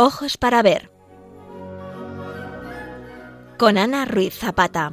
[0.00, 0.92] Ojos para ver.
[3.58, 4.92] Con Ana Ruiz Zapata.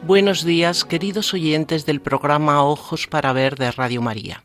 [0.00, 4.44] Buenos días, queridos oyentes del programa Ojos para Ver de Radio María.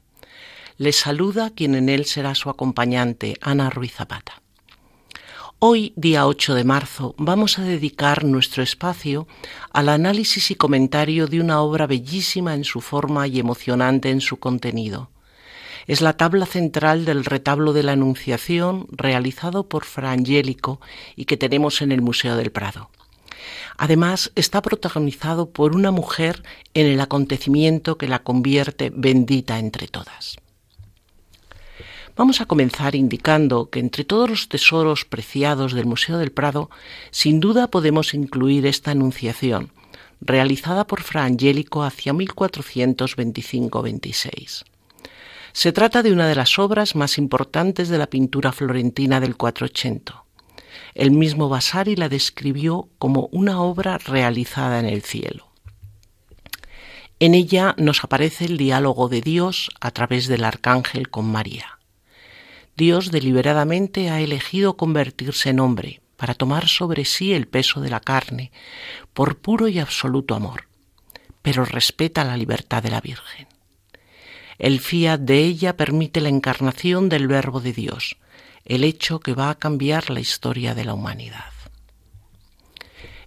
[0.76, 4.34] Les saluda quien en él será su acompañante, Ana Ruiz Zapata.
[5.59, 9.26] Hoy, día 8 de marzo, vamos a dedicar nuestro espacio
[9.72, 14.38] al análisis y comentario de una obra bellísima en su forma y emocionante en su
[14.38, 15.12] contenido.
[15.88, 20.81] Es la tabla central del retablo de la Anunciación realizado por Fra Angelico
[21.16, 22.90] y que tenemos en el Museo del Prado.
[23.78, 30.36] Además, está protagonizado por una mujer en el acontecimiento que la convierte bendita entre todas.
[32.16, 36.69] Vamos a comenzar indicando que entre todos los tesoros preciados del Museo del Prado,
[37.11, 39.71] sin duda podemos incluir esta anunciación,
[40.21, 44.63] realizada por Fra Angelico hacia 1425-26.
[45.52, 50.23] Se trata de una de las obras más importantes de la pintura florentina del 480.
[50.93, 55.47] El mismo Vasari la describió como una obra realizada en el cielo.
[57.19, 61.75] En ella nos aparece el diálogo de Dios a través del arcángel con María.
[62.78, 68.00] Dios deliberadamente ha elegido convertirse en hombre para tomar sobre sí el peso de la
[68.00, 68.52] carne
[69.14, 70.67] por puro y absoluto amor,
[71.42, 73.48] pero respeta la libertad de la Virgen.
[74.58, 78.17] El fiat de ella permite la encarnación del Verbo de Dios,
[78.66, 81.52] el hecho que va a cambiar la historia de la humanidad.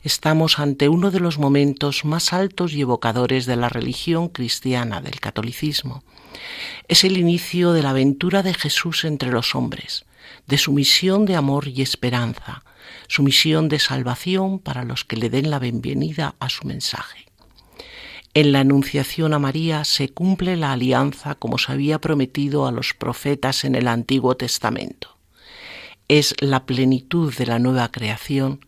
[0.02, 5.20] Estamos ante uno de los momentos más altos y evocadores de la religión cristiana, del
[5.20, 6.02] catolicismo.
[6.88, 10.04] Es el inicio de la aventura de Jesús entre los hombres,
[10.46, 12.62] de su misión de amor y esperanza,
[13.06, 17.26] su misión de salvación para los que le den la bienvenida a su mensaje.
[18.34, 22.94] En la Anunciación a María se cumple la alianza como se había prometido a los
[22.94, 25.18] profetas en el Antiguo Testamento
[26.08, 28.64] es la plenitud de la nueva creación,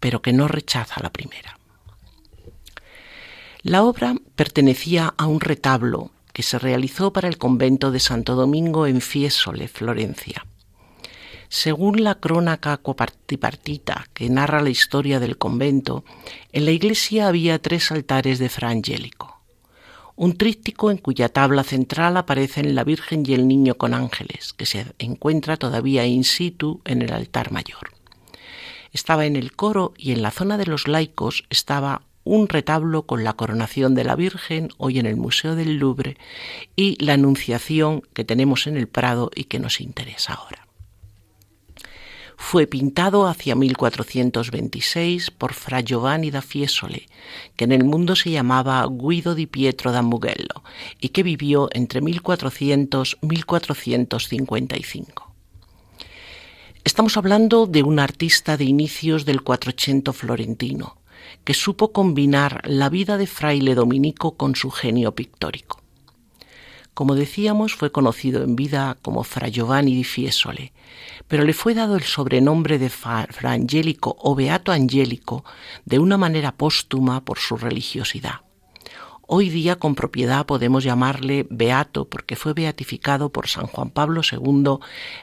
[0.00, 1.58] pero que no rechaza la primera.
[3.62, 8.86] La obra pertenecía a un retablo que se realizó para el convento de Santo Domingo
[8.86, 10.46] en Fiesole, Florencia.
[11.50, 16.02] Según la crónica copartipartita que narra la historia del convento,
[16.50, 19.42] en la iglesia había tres altares de Fra Angélico
[20.16, 24.64] un tríptico en cuya tabla central aparecen la Virgen y el Niño con ángeles, que
[24.64, 27.92] se encuentra todavía in situ en el altar mayor.
[28.92, 33.24] Estaba en el coro y en la zona de los laicos estaba un retablo con
[33.24, 36.16] la coronación de la Virgen, hoy en el Museo del Louvre,
[36.76, 40.70] y la Anunciación que tenemos en el Prado y que nos interesa ahora
[42.40, 47.06] fue pintado hacia 1426 por Fra Giovanni da Fiesole,
[47.54, 50.64] que en el mundo se llamaba Guido di Pietro da Mugello
[50.98, 55.34] y que vivió entre 1400 y 1455.
[56.82, 60.96] Estamos hablando de un artista de inicios del Quattrocento florentino,
[61.44, 65.80] que supo combinar la vida de fraile dominico con su genio pictórico.
[66.94, 70.72] Como decíamos, fue conocido en vida como Fra Giovanni di Fiesole,
[71.28, 75.44] pero le fue dado el sobrenombre de Fra Angelico o Beato Angelico
[75.84, 78.40] de una manera póstuma por su religiosidad.
[79.32, 84.78] Hoy día con propiedad podemos llamarle Beato porque fue beatificado por San Juan Pablo II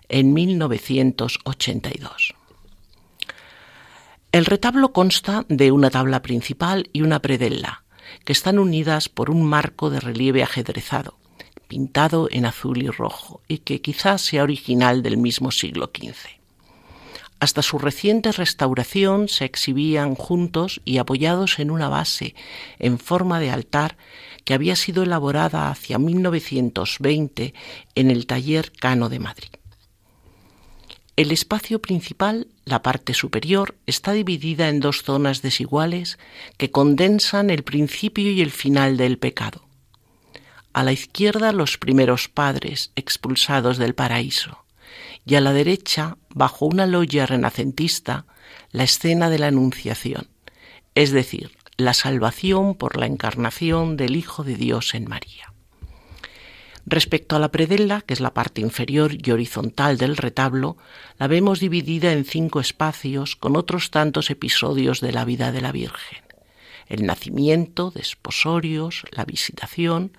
[0.08, 2.37] en 1982.
[4.38, 7.82] El retablo consta de una tabla principal y una predella,
[8.24, 11.18] que están unidas por un marco de relieve ajedrezado
[11.68, 16.40] pintado en azul y rojo, y que quizás sea original del mismo siglo XV.
[17.40, 22.36] Hasta su reciente restauración se exhibían juntos y apoyados en una base
[22.78, 23.98] en forma de altar
[24.46, 27.56] que había sido elaborada hacia 1920
[27.96, 29.57] en el taller Cano de Madrid.
[31.18, 36.18] El espacio principal, la parte superior, está dividida en dos zonas desiguales
[36.58, 39.68] que condensan el principio y el final del pecado
[40.78, 44.64] a la izquierda los primeros padres expulsados del paraíso
[45.26, 48.28] y a la derecha, bajo una loya renacentista,
[48.70, 50.28] la escena de la Anunciación,
[50.94, 55.52] es decir, la salvación por la encarnación del Hijo de Dios en María.
[56.90, 60.78] Respecto a la predella, que es la parte inferior y horizontal del retablo,
[61.20, 65.74] la vemos dividida en cinco espacios con otros tantos episodios de la vida de la
[65.74, 66.28] Virgen
[66.88, 70.12] el nacimiento, desposorios, la visitación,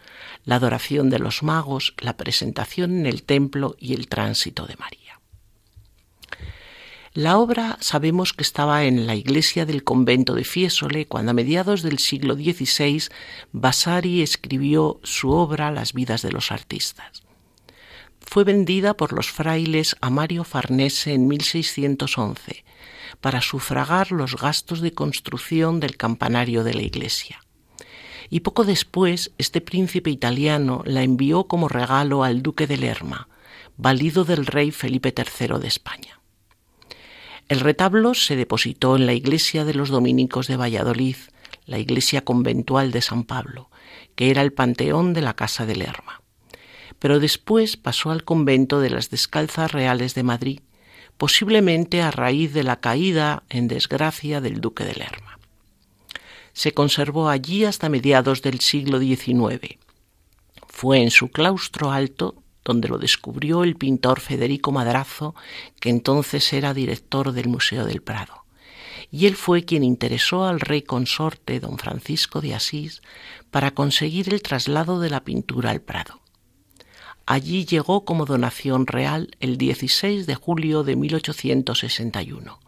[0.45, 5.08] la adoración de los magos, la presentación en el templo y el tránsito de María.
[7.15, 11.83] La obra sabemos que estaba en la iglesia del convento de Fiesole cuando a mediados
[11.83, 13.05] del siglo XVI
[13.53, 17.23] Vasari escribió su obra Las vidas de los artistas.
[18.21, 22.65] Fue vendida por los frailes a Mario Farnese en 1611
[23.23, 27.43] para sufragar los gastos de construcción del campanario de la iglesia.
[28.29, 33.29] Y poco después este príncipe italiano la envió como regalo al duque de Lerma,
[33.79, 36.18] valido del rey Felipe III de España.
[37.49, 41.17] El retablo se depositó en la iglesia de los dominicos de Valladolid,
[41.65, 43.71] la iglesia conventual de San Pablo,
[44.17, 46.21] que era el panteón de la casa de Lerma.
[46.99, 50.61] Pero después pasó al convento de las Descalzas Reales de Madrid,
[51.17, 55.39] posiblemente a raíz de la caída en desgracia del duque de Lerma.
[56.53, 59.79] Se conservó allí hasta mediados del siglo XIX.
[60.67, 65.35] Fue en su claustro alto donde lo descubrió el pintor Federico Madrazo,
[65.81, 68.45] que entonces era director del Museo del Prado.
[69.11, 73.01] Y él fue quien interesó al rey consorte, don Francisco de Asís,
[73.51, 76.21] para conseguir el traslado de la pintura al Prado.
[77.25, 82.61] Allí llegó como donación real el 16 de julio de 1861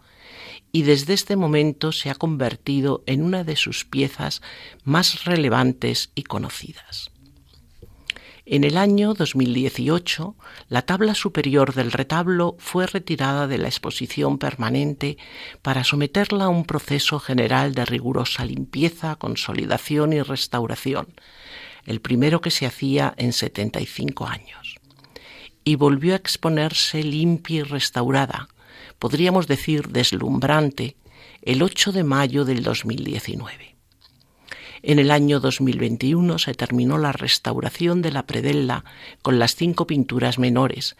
[0.72, 4.40] y desde este momento se ha convertido en una de sus piezas
[4.82, 7.09] más relevantes y conocidas.
[8.52, 10.34] En el año 2018,
[10.68, 15.18] la tabla superior del retablo fue retirada de la exposición permanente
[15.62, 21.14] para someterla a un proceso general de rigurosa limpieza, consolidación y restauración,
[21.86, 24.80] el primero que se hacía en 75 años.
[25.62, 28.48] Y volvió a exponerse limpia y restaurada,
[28.98, 30.96] podríamos decir deslumbrante,
[31.42, 33.69] el 8 de mayo del 2019.
[34.82, 38.84] En el año 2021 se terminó la restauración de la predella
[39.20, 40.96] con las cinco pinturas menores.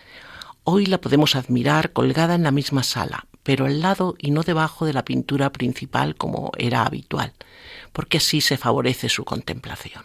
[0.65, 4.85] Hoy la podemos admirar colgada en la misma sala, pero al lado y no debajo
[4.85, 7.33] de la pintura principal como era habitual,
[7.95, 10.05] porque así se favorece su contemplación.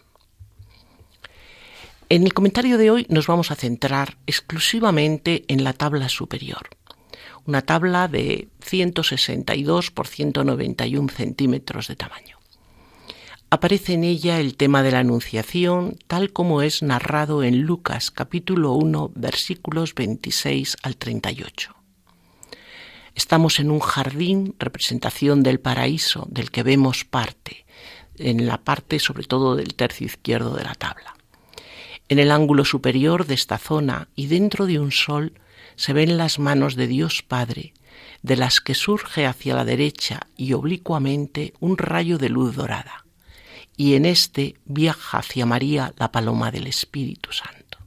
[2.08, 6.70] En el comentario de hoy nos vamos a centrar exclusivamente en la tabla superior,
[7.46, 12.36] una tabla de 162 por 191 centímetros de tamaño
[13.50, 18.74] aparece en ella el tema de la Anunciación tal como es narrado en Lucas capítulo
[18.74, 21.76] 1 versículos 26 al 38.
[23.14, 27.66] Estamos en un jardín, representación del paraíso, del que vemos parte,
[28.18, 31.16] en la parte sobre todo del tercio izquierdo de la tabla.
[32.10, 35.34] En el ángulo superior de esta zona y dentro de un sol
[35.76, 37.74] se ven las manos de Dios Padre,
[38.22, 43.05] de las que surge hacia la derecha y oblicuamente un rayo de luz dorada
[43.78, 47.78] y en este viaja hacia María la paloma del Espíritu Santo.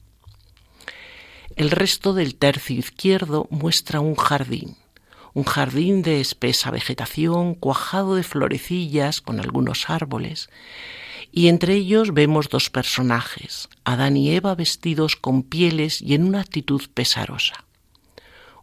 [1.57, 4.77] El resto del tercio izquierdo muestra un jardín,
[5.35, 10.51] un jardín de espesa vegetación cuajado de florecillas con algunos árboles,
[11.33, 16.41] y entre ellos vemos dos personajes, Adán y Eva vestidos con pieles y en una
[16.41, 17.65] actitud pesarosa.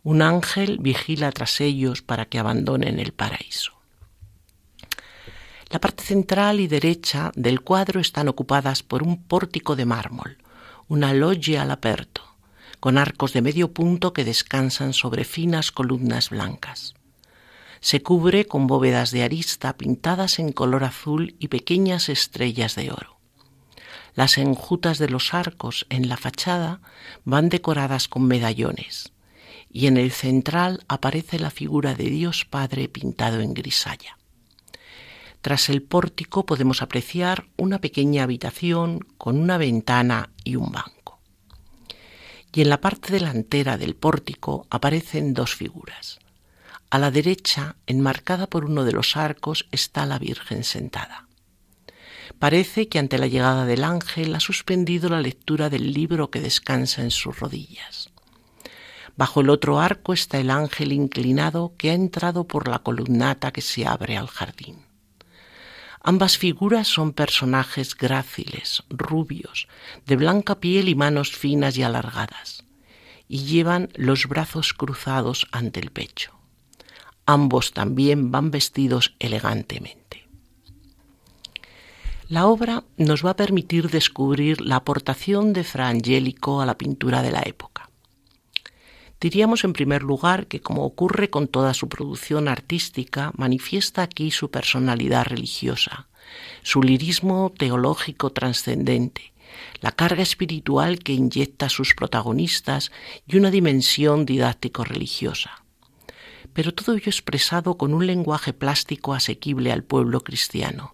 [0.04, 3.75] Un ángel vigila tras ellos para que abandonen el paraíso.
[5.76, 10.38] La parte central y derecha del cuadro están ocupadas por un pórtico de mármol,
[10.88, 12.22] una loggia al aperto,
[12.80, 16.94] con arcos de medio punto que descansan sobre finas columnas blancas.
[17.82, 23.18] Se cubre con bóvedas de arista pintadas en color azul y pequeñas estrellas de oro.
[24.14, 26.80] Las enjutas de los arcos en la fachada
[27.26, 29.12] van decoradas con medallones,
[29.70, 34.16] y en el central aparece la figura de Dios Padre pintado en grisalla.
[35.46, 41.20] Tras el pórtico podemos apreciar una pequeña habitación con una ventana y un banco.
[42.52, 46.18] Y en la parte delantera del pórtico aparecen dos figuras.
[46.90, 51.28] A la derecha, enmarcada por uno de los arcos, está la Virgen sentada.
[52.40, 57.04] Parece que ante la llegada del ángel ha suspendido la lectura del libro que descansa
[57.04, 58.10] en sus rodillas.
[59.16, 63.62] Bajo el otro arco está el ángel inclinado que ha entrado por la columnata que
[63.62, 64.85] se abre al jardín.
[66.08, 69.68] Ambas figuras son personajes gráciles, rubios,
[70.06, 72.64] de blanca piel y manos finas y alargadas,
[73.28, 76.32] y llevan los brazos cruzados ante el pecho.
[77.26, 80.28] Ambos también van vestidos elegantemente.
[82.30, 87.24] La obra nos va a permitir descubrir la aportación de Fra Angelico a la pintura
[87.24, 87.85] de la época.
[89.26, 94.52] Diríamos en primer lugar que, como ocurre con toda su producción artística, manifiesta aquí su
[94.52, 96.10] personalidad religiosa,
[96.62, 99.34] su lirismo teológico trascendente,
[99.82, 102.92] la carga espiritual que inyecta a sus protagonistas
[103.26, 105.64] y una dimensión didáctico-religiosa.
[106.54, 110.94] pero todo ello expresado con un lenguaje plástico asequible al pueblo cristiano,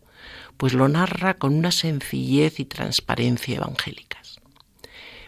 [0.55, 4.39] pues lo narra con una sencillez y transparencia evangélicas.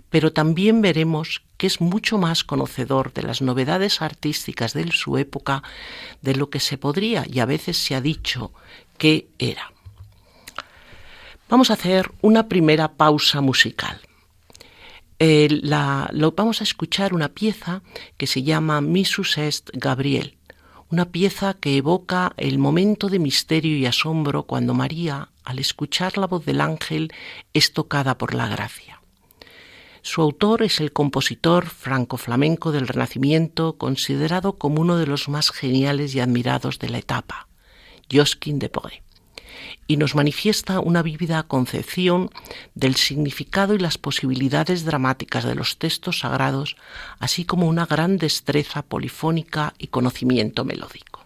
[0.09, 5.63] Pero también veremos que es mucho más conocedor de las novedades artísticas de su época
[6.21, 8.51] de lo que se podría y a veces se ha dicho
[8.97, 9.71] que era.
[11.47, 14.01] Vamos a hacer una primera pausa musical.
[15.19, 15.47] Eh,
[16.11, 17.81] lo, vamos a escuchar una pieza
[18.17, 20.35] que se llama Misus est Gabriel,
[20.89, 26.27] una pieza que evoca el momento de misterio y asombro cuando María, al escuchar la
[26.27, 27.13] voz del ángel,
[27.53, 29.02] es tocada por la gracia.
[30.03, 36.13] Su autor es el compositor franco-flamenco del Renacimiento, considerado como uno de los más geniales
[36.13, 37.47] y admirados de la etapa,
[38.11, 39.01] Josquin de Poe
[39.87, 42.29] y nos manifiesta una vívida concepción
[42.73, 46.75] del significado y las posibilidades dramáticas de los textos sagrados,
[47.19, 51.22] así como una gran destreza polifónica y conocimiento melódico.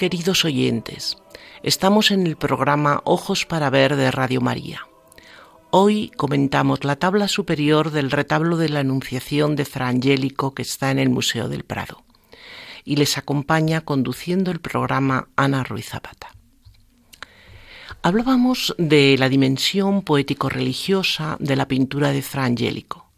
[0.00, 1.18] Queridos oyentes,
[1.62, 4.80] estamos en el programa Ojos para Ver de Radio María.
[5.70, 10.90] Hoy comentamos la tabla superior del retablo de la Anunciación de Fra Angélico que está
[10.90, 12.02] en el Museo del Prado.
[12.82, 16.28] Y les acompaña conduciendo el programa Ana Ruiz Zapata.
[18.00, 23.09] Hablábamos de la dimensión poético-religiosa de la pintura de Fra Angélico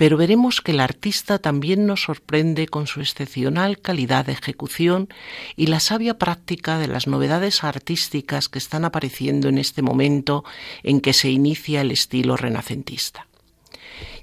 [0.00, 5.10] pero veremos que el artista también nos sorprende con su excepcional calidad de ejecución
[5.56, 10.42] y la sabia práctica de las novedades artísticas que están apareciendo en este momento
[10.82, 13.26] en que se inicia el estilo renacentista.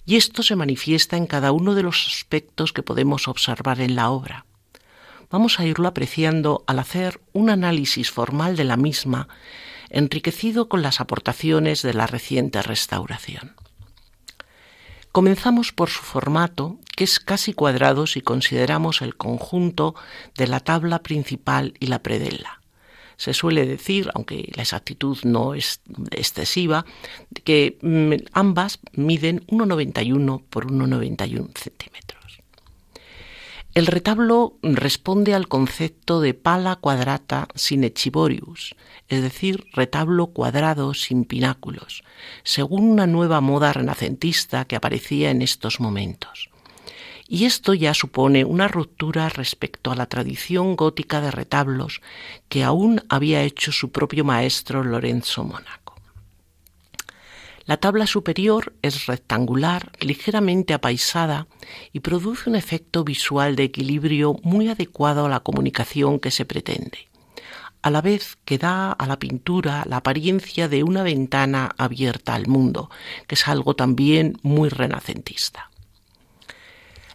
[0.04, 4.10] Y esto se manifiesta en cada uno de los aspectos que podemos observar en la
[4.10, 4.48] obra.
[5.30, 9.28] Vamos a irlo apreciando al hacer un análisis formal de la misma,
[9.92, 13.67] enriquecido con las aportaciones de la reciente restauración.
[15.18, 19.96] Comenzamos por su formato, que es casi cuadrado si consideramos el conjunto
[20.36, 22.62] de la tabla principal y la predela.
[23.16, 25.82] Se suele decir, aunque la exactitud no es
[26.12, 26.86] excesiva,
[27.44, 32.07] que mm, ambas miden 1,91 por 1,91 centímetros.
[33.78, 38.76] El retablo responde al concepto de pala quadrata sin echiborius,
[39.08, 42.04] es decir, retablo cuadrado sin pináculos,
[42.42, 46.50] según una nueva moda renacentista que aparecía en estos momentos.
[47.28, 52.02] Y esto ya supone una ruptura respecto a la tradición gótica de retablos
[52.50, 55.87] que aún había hecho su propio maestro Lorenzo Mónaco.
[57.68, 61.48] La tabla superior es rectangular, ligeramente apaisada
[61.92, 67.10] y produce un efecto visual de equilibrio muy adecuado a la comunicación que se pretende,
[67.82, 72.48] a la vez que da a la pintura la apariencia de una ventana abierta al
[72.48, 72.90] mundo,
[73.28, 75.70] que es algo también muy renacentista.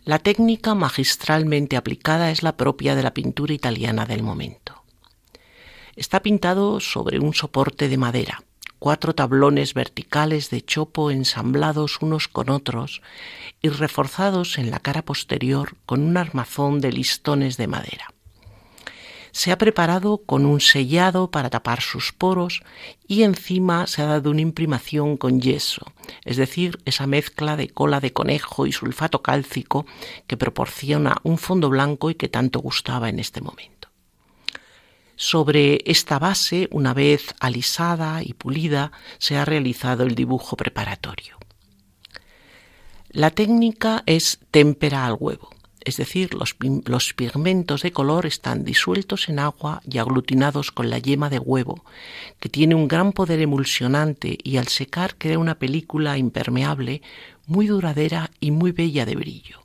[0.05, 4.85] La técnica magistralmente aplicada es la propia de la pintura italiana del momento.
[5.97, 8.43] Está pintado sobre un soporte de madera,
[8.83, 13.01] cuatro tablones verticales de chopo ensamblados unos con otros
[13.63, 18.13] y reforzados en la cara posterior con un armazón de listones de madera.
[19.31, 22.65] Se ha preparado con un sellado para tapar sus poros
[23.07, 25.87] y encima se ha dado una imprimación con yeso,
[26.25, 29.87] es decir, esa mezcla de cola de conejo y sulfato cálcico
[30.27, 33.72] que proporciona un fondo blanco y que tanto gustaba en este momento.
[35.25, 41.39] Sobre esta base, una vez alisada y pulida, se ha realizado el dibujo preparatorio.
[43.11, 45.51] La técnica es témpera al huevo
[45.85, 46.55] es decir, los,
[47.15, 51.85] pigmentos de color están disueltos en agua y aglutinados con la yema de huevo,
[52.39, 57.03] que tiene un gran poder emulsionante y al secar crea una película impermeable
[57.47, 59.63] muy duradera y muy bella de brillo.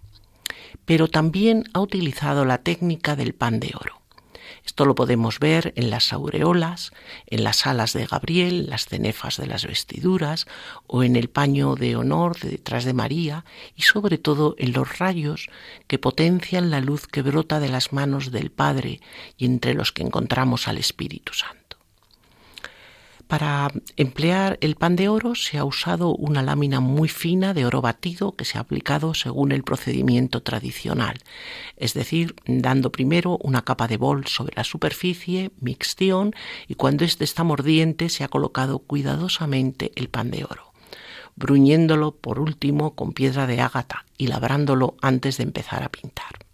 [0.85, 4.06] Pero también ha utilizado la técnica del pan de oro.
[4.67, 6.91] Esto lo podemos ver en las aureolas,
[7.25, 10.45] en las alas de Gabriel, las cenefas de las vestiduras
[10.87, 13.45] o en el paño de honor de detrás de María
[13.75, 15.49] y sobre todo en los rayos
[15.87, 18.99] que potencian la luz que brota de las manos del Padre
[19.37, 21.66] y entre los que encontramos al Espíritu Santo.
[23.27, 27.81] Para emplear el pan de oro se ha usado una lámina muy fina de oro
[27.81, 31.19] batido que se ha aplicado según el procedimiento tradicional,
[31.75, 36.33] es decir, dando primero una capa de bol sobre la superficie, mixtión,
[36.69, 40.71] y cuando éste está mordiente se ha colocado cuidadosamente el pan de oro,
[41.35, 46.45] bruñéndolo por último con piedra de ágata y labrándolo antes de empezar a pintar.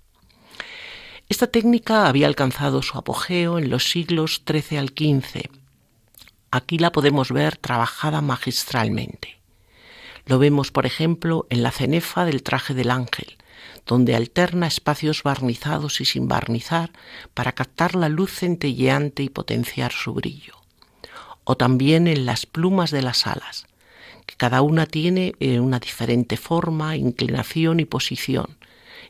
[1.29, 5.62] Esta técnica había alcanzado su apogeo en los siglos XIII al XV
[6.55, 9.39] Aquí la podemos ver trabajada magistralmente.
[10.27, 13.37] Lo vemos, por ejemplo, en la cenefa del traje del ángel,
[13.87, 16.91] donde alterna espacios barnizados y sin barnizar
[17.33, 20.61] para captar la luz centelleante y potenciar su brillo.
[21.43, 23.65] O también en las plumas de las alas,
[24.27, 28.59] que cada una tiene eh, una diferente forma, inclinación y posición,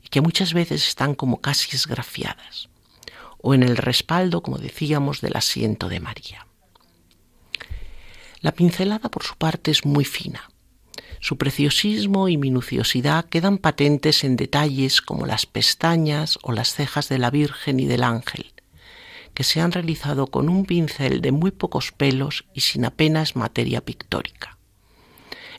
[0.01, 2.69] y que muchas veces están como casi esgrafiadas.
[3.39, 6.42] O en el respaldo, como decíamos, del asiento de María.
[8.43, 10.51] La pincelada, por su parte, es muy fina.
[11.21, 17.19] Su preciosismo y minuciosidad quedan patentes en detalles como las pestañas o las cejas de
[17.19, 18.51] la Virgen y del ángel,
[19.34, 23.79] que se han realizado con un pincel de muy pocos pelos y sin apenas materia
[23.79, 24.58] pictórica.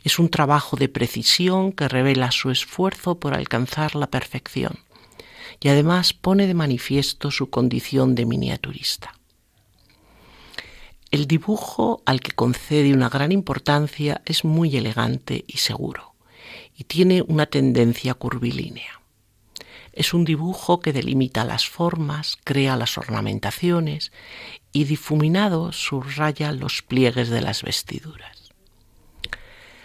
[0.03, 4.81] Es un trabajo de precisión que revela su esfuerzo por alcanzar la perfección
[5.59, 9.15] y además pone de manifiesto su condición de miniaturista.
[11.15, 16.17] El dibujo al que concede una gran importancia es muy elegante y seguro,
[16.77, 19.01] y tiene una tendencia curvilínea.
[19.93, 24.11] Es un dibujo que delimita las formas, crea las ornamentaciones
[24.73, 28.34] y difuminado subraya los pliegues de las vestiduras.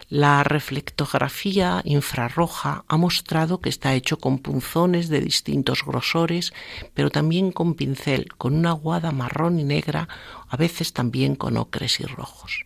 [0.09, 6.51] La reflectografía infrarroja ha mostrado que está hecho con punzones de distintos grosores,
[6.95, 10.09] pero también con pincel, con una aguada marrón y negra,
[10.47, 12.65] a veces también con ocres y rojos.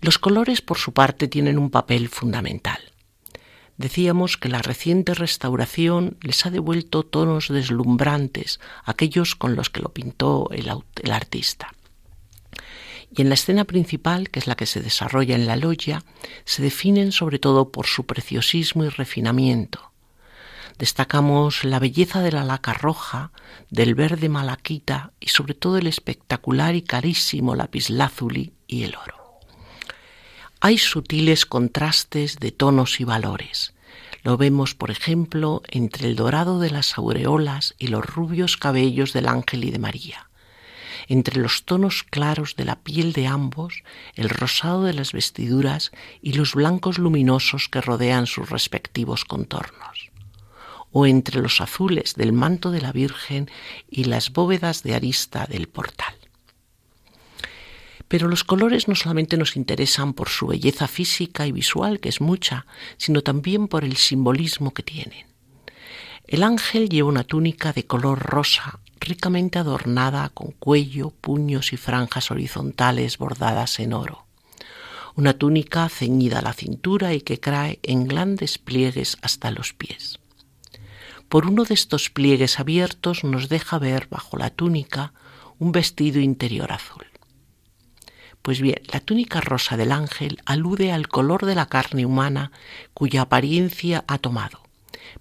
[0.00, 2.80] Los colores, por su parte, tienen un papel fundamental.
[3.76, 9.90] Decíamos que la reciente restauración les ha devuelto tonos deslumbrantes, aquellos con los que lo
[9.90, 11.74] pintó el, el artista.
[13.14, 16.02] Y en la escena principal, que es la que se desarrolla en la logia,
[16.44, 19.92] se definen sobre todo por su preciosismo y refinamiento.
[20.78, 23.30] Destacamos la belleza de la laca roja,
[23.70, 29.40] del verde malaquita y sobre todo el espectacular y carísimo lapislázuli y el oro.
[30.60, 33.74] Hay sutiles contrastes de tonos y valores.
[34.22, 39.28] Lo vemos, por ejemplo, entre el dorado de las aureolas y los rubios cabellos del
[39.28, 40.30] ángel y de María
[41.12, 43.82] entre los tonos claros de la piel de ambos,
[44.14, 50.10] el rosado de las vestiduras y los blancos luminosos que rodean sus respectivos contornos,
[50.90, 53.50] o entre los azules del manto de la Virgen
[53.90, 56.14] y las bóvedas de arista del portal.
[58.08, 62.22] Pero los colores no solamente nos interesan por su belleza física y visual, que es
[62.22, 62.64] mucha,
[62.96, 65.26] sino también por el simbolismo que tienen.
[66.26, 72.30] El ángel lleva una túnica de color rosa ricamente adornada con cuello, puños y franjas
[72.30, 74.26] horizontales bordadas en oro.
[75.14, 80.18] Una túnica ceñida a la cintura y que cae en grandes pliegues hasta los pies.
[81.28, 85.12] Por uno de estos pliegues abiertos nos deja ver bajo la túnica
[85.58, 87.06] un vestido interior azul.
[88.40, 92.50] Pues bien, la túnica rosa del ángel alude al color de la carne humana
[92.94, 94.62] cuya apariencia ha tomado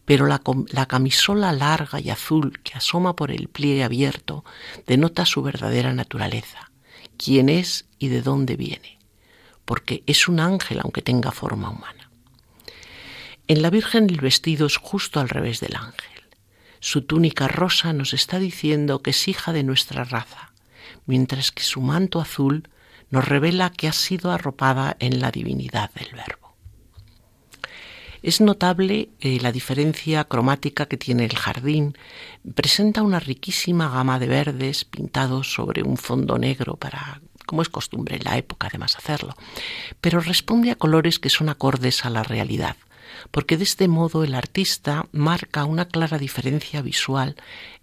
[0.06, 0.39] pero la,
[0.88, 4.44] camisola larga y azul que asoma por el pliegue abierto
[4.88, 6.72] denota su verdadera naturaleza,
[7.17, 9.00] quién es y de dónde viene,
[9.65, 12.10] porque es un ángel aunque tenga forma humana.
[13.48, 16.10] En la Virgen el vestido es justo al revés del ángel.
[16.80, 20.54] Su túnica rosa nos está diciendo que es hija de nuestra raza,
[21.06, 22.70] mientras que su manto azul
[23.10, 26.41] nos revela que ha sido arropada en la divinidad del Verbo.
[28.22, 31.98] Es notable eh, la diferencia cromática que tiene el jardín.
[32.54, 38.16] Presenta una riquísima gama de verdes pintados sobre un fondo negro para como es costumbre
[38.16, 39.36] en la época además hacerlo,
[40.00, 42.78] pero responde a colores que son acordes a la realidad,
[43.30, 47.36] porque de este modo el artista marca una clara diferencia visual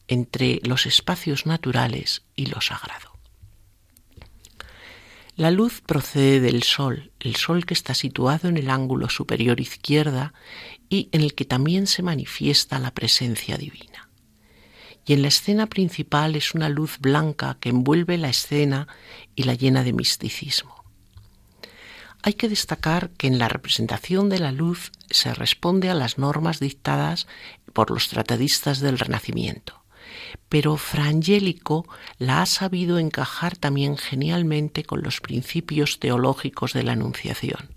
[0.07, 3.08] entre los espacios naturales y lo sagrado.
[5.39, 10.35] La luz procede del Sol, el Sol que está situado en el ángulo superior izquierda
[10.89, 14.11] y en el que también se manifiesta la presencia divina.
[15.07, 18.89] Y en la escena principal es una luz blanca que envuelve la escena
[19.37, 20.85] y la llena de misticismo.
[22.25, 26.59] Hay que destacar que en la representación de la luz se responde a las normas
[26.59, 27.29] dictadas
[27.73, 29.85] por los tratadistas del Renacimiento
[30.49, 31.87] pero Frangélico
[32.19, 37.71] la ha sabido encajar también genialmente con los principios teológicos de la Anunciación.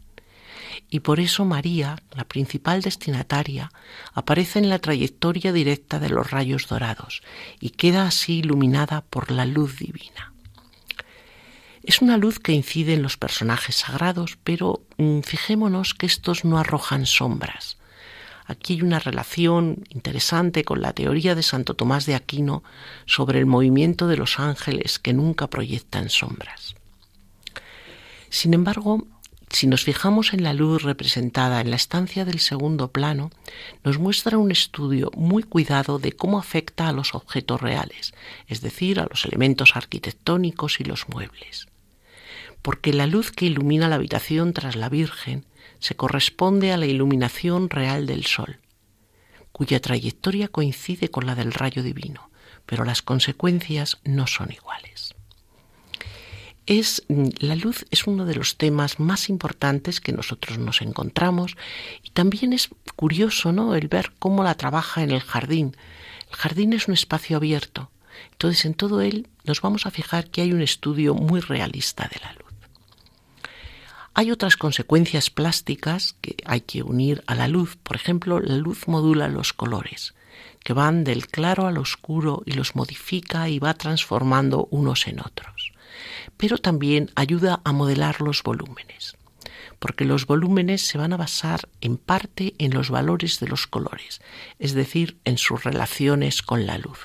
[0.89, 3.71] Y por eso María, la principal destinataria,
[4.13, 7.21] aparece en la trayectoria directa de los rayos dorados
[7.59, 10.33] y queda así iluminada por la luz divina.
[11.83, 16.59] Es una luz que incide en los personajes sagrados, pero mm, fijémonos que estos no
[16.59, 17.77] arrojan sombras,
[18.51, 22.63] Aquí hay una relación interesante con la teoría de Santo Tomás de Aquino
[23.05, 26.75] sobre el movimiento de los ángeles que nunca proyectan sombras.
[28.29, 29.07] Sin embargo,
[29.49, 33.31] si nos fijamos en la luz representada en la estancia del segundo plano,
[33.85, 38.13] nos muestra un estudio muy cuidado de cómo afecta a los objetos reales,
[38.47, 41.69] es decir, a los elementos arquitectónicos y los muebles.
[42.61, 45.45] Porque la luz que ilumina la habitación tras la Virgen
[45.81, 48.59] se corresponde a la iluminación real del Sol,
[49.51, 52.29] cuya trayectoria coincide con la del rayo divino,
[52.65, 55.15] pero las consecuencias no son iguales.
[56.67, 61.57] Es, la luz es uno de los temas más importantes que nosotros nos encontramos
[62.03, 63.75] y también es curioso ¿no?
[63.75, 65.75] el ver cómo la trabaja en el jardín.
[66.29, 67.89] El jardín es un espacio abierto,
[68.31, 72.19] entonces en todo él nos vamos a fijar que hay un estudio muy realista de
[72.21, 72.40] la luz.
[74.13, 77.77] Hay otras consecuencias plásticas que hay que unir a la luz.
[77.77, 80.13] Por ejemplo, la luz modula los colores,
[80.63, 85.71] que van del claro al oscuro y los modifica y va transformando unos en otros.
[86.35, 89.15] Pero también ayuda a modelar los volúmenes,
[89.79, 94.21] porque los volúmenes se van a basar en parte en los valores de los colores,
[94.59, 96.99] es decir, en sus relaciones con la luz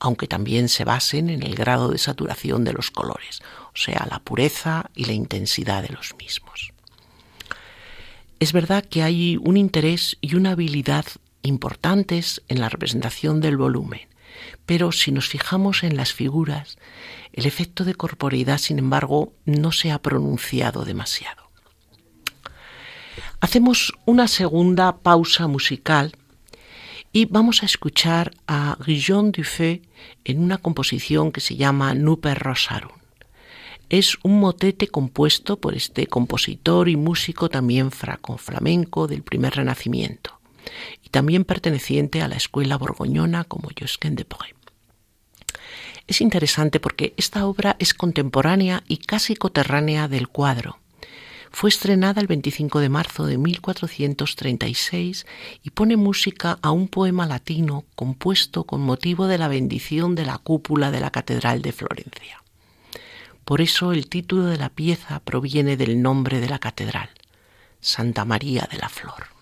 [0.00, 3.40] aunque también se basen en el grado de saturación de los colores,
[3.74, 6.72] o sea, la pureza y la intensidad de los mismos.
[8.40, 11.04] Es verdad que hay un interés y una habilidad
[11.42, 14.02] importantes en la representación del volumen,
[14.66, 16.78] pero si nos fijamos en las figuras,
[17.32, 21.48] el efecto de corporeidad, sin embargo, no se ha pronunciado demasiado.
[23.40, 26.12] Hacemos una segunda pausa musical
[27.12, 29.82] y vamos a escuchar a Guillaume Dufay
[30.24, 32.92] en una composición que se llama Nuper Rosarum.
[33.88, 40.38] Es un motete compuesto por este compositor y músico también flamenco del primer renacimiento
[41.02, 44.54] y también perteneciente a la escuela borgoñona como Josquin de Pré.
[46.06, 50.78] Es interesante porque esta obra es contemporánea y casi coterránea del cuadro
[51.50, 55.26] fue estrenada el 25 de marzo de 1436
[55.62, 60.38] y pone música a un poema latino compuesto con motivo de la bendición de la
[60.38, 62.42] cúpula de la Catedral de Florencia.
[63.44, 67.10] Por eso el título de la pieza proviene del nombre de la catedral,
[67.80, 69.37] Santa María de la Flor.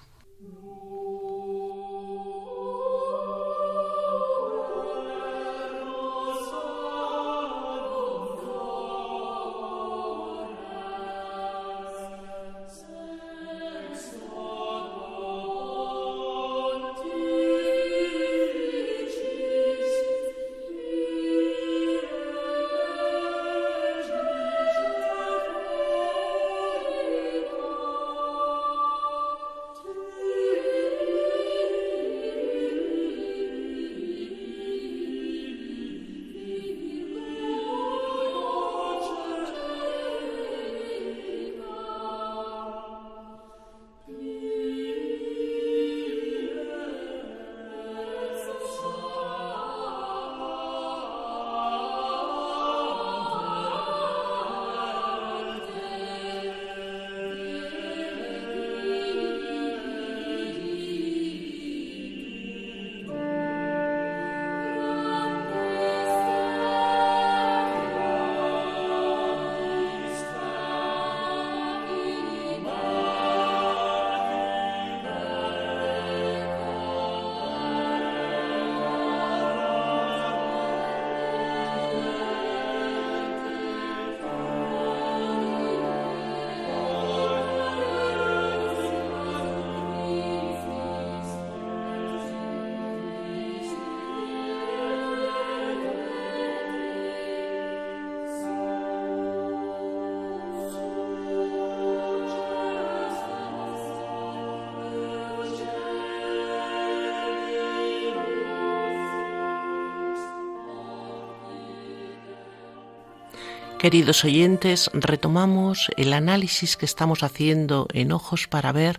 [113.87, 118.99] Queridos oyentes, retomamos el análisis que estamos haciendo en Ojos para Ver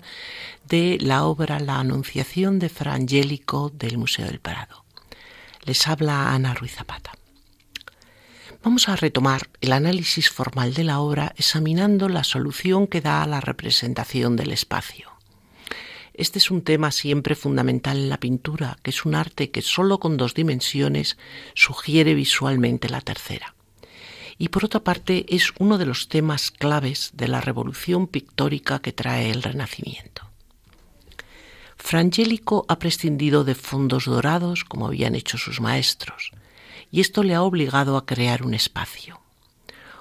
[0.65, 4.85] de la obra La Anunciación de Fra Angélico del Museo del Prado.
[5.65, 7.11] Les habla Ana Ruiz Zapata.
[8.63, 13.27] Vamos a retomar el análisis formal de la obra examinando la solución que da a
[13.27, 15.11] la representación del espacio.
[16.13, 19.99] Este es un tema siempre fundamental en la pintura, que es un arte que solo
[19.99, 21.17] con dos dimensiones
[21.55, 23.56] sugiere visualmente la tercera
[24.37, 28.93] y por otra parte es uno de los temas claves de la revolución pictórica que
[28.93, 30.27] trae el Renacimiento.
[31.75, 36.31] Frangélico ha prescindido de fondos dorados como habían hecho sus maestros,
[36.91, 39.21] y esto le ha obligado a crear un espacio.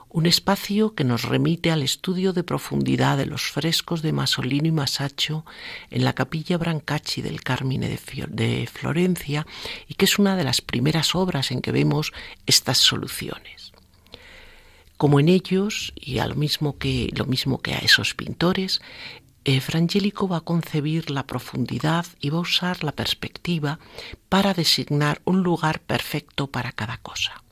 [0.09, 4.73] Un espacio que nos remite al estudio de profundidad de los frescos de Masolino y
[4.73, 5.45] Masaccio
[5.91, 9.47] en la capilla Brancacci del Carmine de, Florencia
[9.89, 12.13] y que es una de las primeras obras en que vemos
[12.47, 13.76] estas soluciones
[14.97, 18.81] como en ellos, y a lo mismo que, lo mismo que a esos pintores,
[19.45, 23.79] eh, Frangélico va a concebir la profundidad y va a usar la perspectiva
[24.29, 27.45] para designar un lugar perfecto para cada cosa.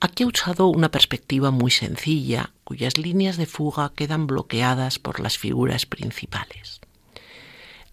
[0.00, 5.36] Aquí ha usado una perspectiva muy sencilla, cuyas líneas de fuga quedan bloqueadas por las
[5.36, 6.80] figuras principales.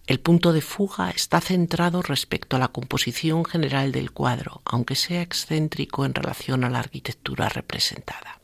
[0.08, 5.20] El punto de fuga está centrado respecto a la composición general del cuadro, aunque sea
[5.20, 8.40] excéntrico en relación a la arquitectura representada.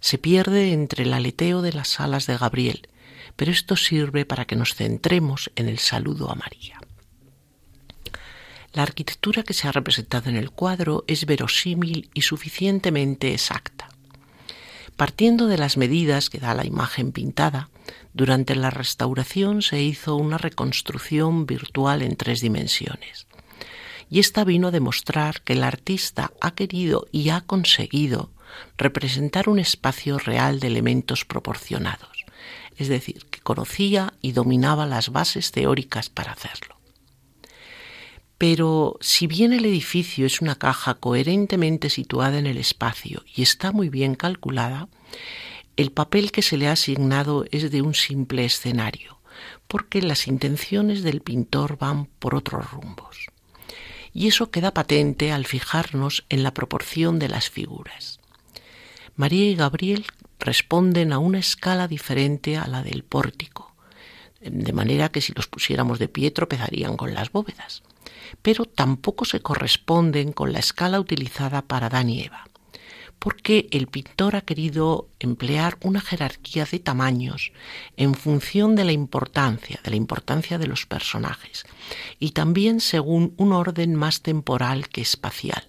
[0.00, 2.90] Se pierde entre el aleteo de las alas de Gabriel,
[3.36, 6.78] pero esto sirve para que nos centremos en el saludo a María.
[8.74, 13.88] La arquitectura que se ha representado en el cuadro es verosímil y suficientemente exacta.
[14.98, 17.70] Partiendo de las medidas que da la imagen pintada,
[18.20, 23.26] durante la restauración se hizo una reconstrucción virtual en tres dimensiones.
[24.10, 28.30] Y esta vino a demostrar que el artista ha querido y ha conseguido
[28.76, 32.26] representar un espacio real de elementos proporcionados,
[32.76, 36.76] es decir, que conocía y dominaba las bases teóricas para hacerlo.
[38.36, 43.72] Pero si bien el edificio es una caja coherentemente situada en el espacio y está
[43.72, 44.88] muy bien calculada,
[45.80, 49.20] el papel que se le ha asignado es de un simple escenario,
[49.66, 53.26] porque las intenciones del pintor van por otros rumbos.
[54.12, 58.20] Y eso queda patente al fijarnos en la proporción de las figuras.
[59.14, 60.04] María y Gabriel
[60.38, 63.74] responden a una escala diferente a la del pórtico,
[64.40, 67.82] de manera que si los pusiéramos de pie tropezarían con las bóvedas
[68.42, 72.46] pero tampoco se corresponden con la escala utilizada para Adán y Eva,
[73.20, 77.52] porque el pintor ha querido emplear una jerarquía de tamaños
[77.98, 81.64] en función de la importancia, de la importancia de los personajes,
[82.18, 85.68] y también según un orden más temporal que espacial.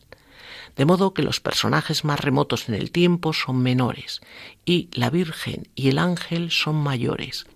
[0.77, 4.21] De modo que los personajes más remotos en el tiempo son menores
[4.65, 7.47] y la Virgen y el ángel son mayores,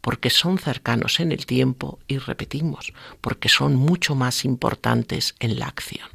[0.00, 5.66] porque son cercanos en el tiempo y repetimos, porque son mucho más importantes en la
[5.66, 6.08] acción.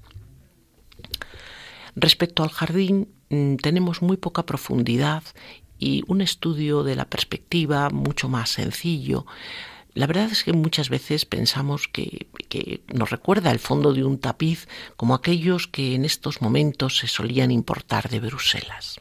[1.96, 5.24] Respecto al jardín, tenemos muy poca profundidad
[5.78, 9.26] y un estudio de la perspectiva mucho más sencillo.
[9.94, 14.20] La verdad es que muchas veces pensamos que, que, nos recuerda el fondo de un
[14.20, 19.00] tapiz como aquellos que en estos momentos se solían importar de Bruselas.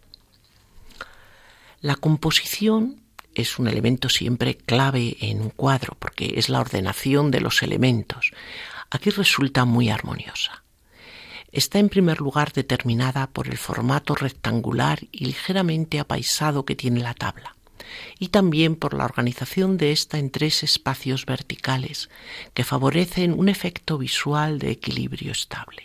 [1.81, 3.01] La composición
[3.35, 8.33] es un elemento siempre clave en un cuadro porque es la ordenación de los elementos.
[8.91, 10.65] Aquí resulta muy armoniosa.
[11.51, 17.15] Está en primer lugar determinada por el formato rectangular y ligeramente apaisado que tiene la
[17.15, 17.57] tabla,
[18.19, 22.11] y también por la organización de esta en tres espacios verticales
[22.53, 25.85] que favorecen un efecto visual de equilibrio estable.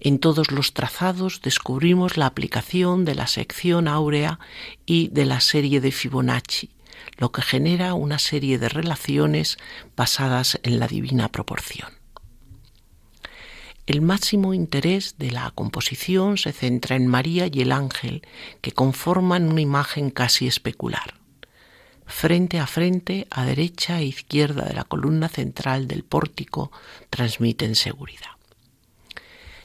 [0.00, 4.38] En todos los trazados descubrimos la aplicación de la sección áurea
[4.84, 6.68] y de la serie de Fibonacci,
[7.16, 9.56] lo que genera una serie de relaciones
[9.96, 12.03] basadas en la divina proporción.
[13.86, 18.22] El máximo interés de la composición se centra en María y el ángel,
[18.62, 21.20] que conforman una imagen casi especular.
[22.06, 26.72] Frente a frente, a derecha e izquierda de la columna central del pórtico,
[27.10, 28.32] transmiten seguridad.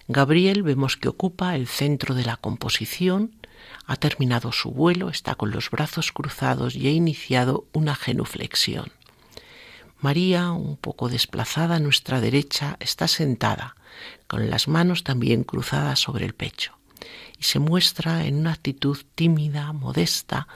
[0.10, 3.36] Gabriel vemos que ocupa el centro de la composición,
[3.86, 8.92] ha terminado su vuelo, está con los brazos cruzados y ha iniciado una genuflexión.
[10.02, 13.76] María, un poco desplazada a nuestra derecha, está sentada,
[14.28, 16.78] con las manos también cruzadas sobre el pecho,
[17.38, 20.48] y se muestra en una actitud tímida, modesta,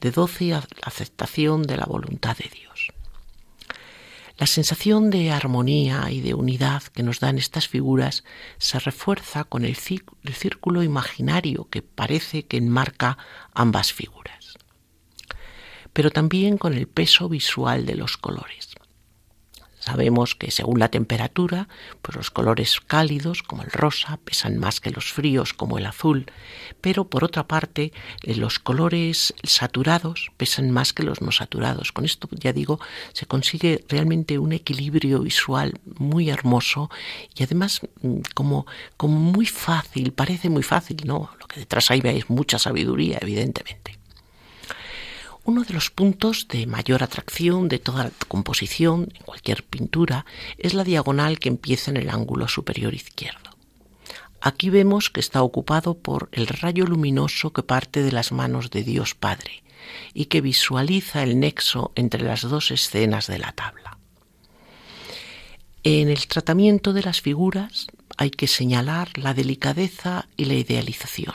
[0.00, 2.92] de dócil aceptación de la voluntad de Dios.
[4.38, 8.24] La sensación de armonía y de unidad que nos dan estas figuras
[8.58, 13.18] se refuerza con el, círculo imaginario que parece que enmarca
[13.52, 14.54] ambas figuras,
[15.92, 18.71] pero también con el peso visual de los colores.
[19.82, 21.66] Sabemos que según la temperatura,
[22.02, 26.26] pues los colores cálidos, como el rosa, pesan más que los fríos, como el azul,
[26.80, 27.92] pero por otra parte,
[28.22, 31.90] eh, los colores saturados pesan más que los no saturados.
[31.90, 32.78] Con esto, ya digo,
[33.12, 36.88] se consigue realmente un equilibrio visual muy hermoso
[37.34, 38.66] y además mm, como,
[38.96, 41.30] como muy fácil, parece muy fácil, ¿no?
[41.40, 44.01] Lo que detrás hay es mucha sabiduría, evidentemente.
[45.44, 50.24] Uno de los puntos de mayor atracción de toda la composición, en cualquier pintura,
[50.56, 53.50] es la diagonal que empieza en el ángulo superior izquierdo.
[54.40, 58.82] Aquí vemos que está ocupado por el rayo luminoso que parte de las manos de
[58.82, 59.62] Dios Padre
[60.14, 63.98] y que visualiza el nexo entre las dos escenas de la tabla.
[65.84, 71.34] En el tratamiento de las figuras hay que señalar la delicadeza y la idealización.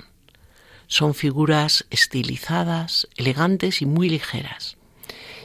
[0.87, 4.77] Son figuras estilizadas, elegantes y muy ligeras.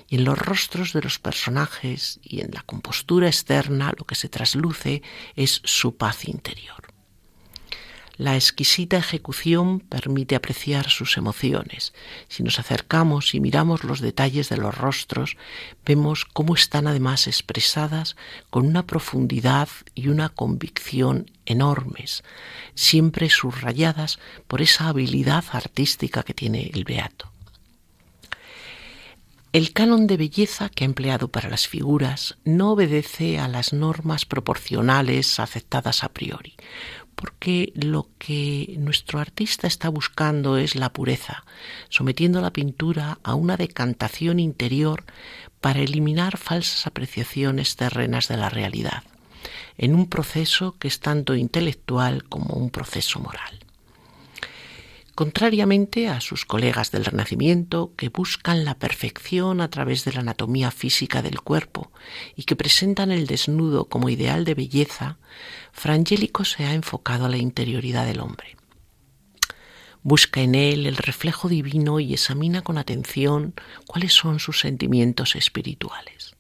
[0.09, 4.29] Y en los rostros de los personajes y en la compostura externa lo que se
[4.29, 5.03] trasluce
[5.37, 6.92] es su paz interior.
[8.23, 11.93] La exquisita ejecución permite apreciar sus emociones.
[12.29, 15.37] Si nos acercamos y miramos los detalles de los rostros,
[15.85, 18.15] vemos cómo están además expresadas
[18.49, 22.23] con una profundidad y una convicción enormes,
[22.77, 27.33] siempre subrayadas por esa habilidad artística que tiene el beato.
[29.53, 34.25] El canon de belleza que ha empleado para las figuras no obedece a las normas
[34.25, 36.55] proporcionales aceptadas a priori,
[37.23, 41.45] porque lo que nuestro artista está buscando es la pureza,
[41.89, 45.05] sometiendo la pintura a una decantación interior
[45.61, 49.05] para eliminar falsas apreciaciones terrenas de la realidad,
[49.79, 53.62] en un proceso que es tanto intelectual como un proceso moral
[55.15, 60.71] contrariamente a sus colegas del Renacimiento que buscan la perfección a través de la anatomía
[60.71, 61.93] física del cuerpo
[62.35, 65.19] y que presentan el desnudo como ideal de belleza,
[65.73, 68.57] Frangélico se ha enfocado a la interioridad del hombre.
[70.03, 73.55] Busca en él el reflejo divino y examina con atención
[73.87, 76.35] cuáles son sus sentimientos espirituales.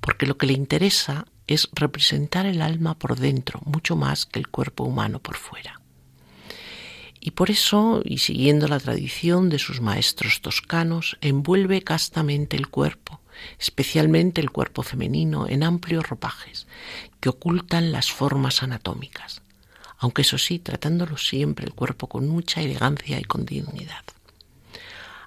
[0.00, 4.48] Porque lo que le interesa es representar el alma por dentro mucho más que el
[4.48, 5.79] cuerpo humano por fuera.
[7.20, 13.20] Y por eso, y siguiendo la tradición de sus maestros toscanos, envuelve castamente el cuerpo,
[13.58, 16.66] especialmente el cuerpo femenino, en amplios ropajes
[17.20, 19.42] que ocultan las formas anatómicas,
[19.98, 24.04] aunque eso sí, tratándolo siempre el cuerpo con mucha elegancia y con dignidad.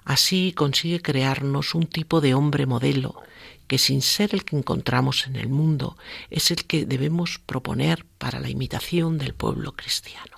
[0.04, 3.22] Así consigue crearnos un tipo de hombre modelo
[3.66, 5.96] que sin ser el que encontramos en el mundo
[6.28, 10.33] es el que debemos proponer para la imitación del pueblo cristiano.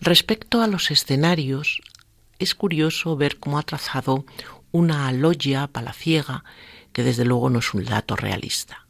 [0.00, 1.80] Respecto a los escenarios,
[2.38, 4.26] es curioso ver cómo ha trazado
[4.70, 6.44] una logia palaciega
[6.92, 8.86] que desde luego no es un dato realista.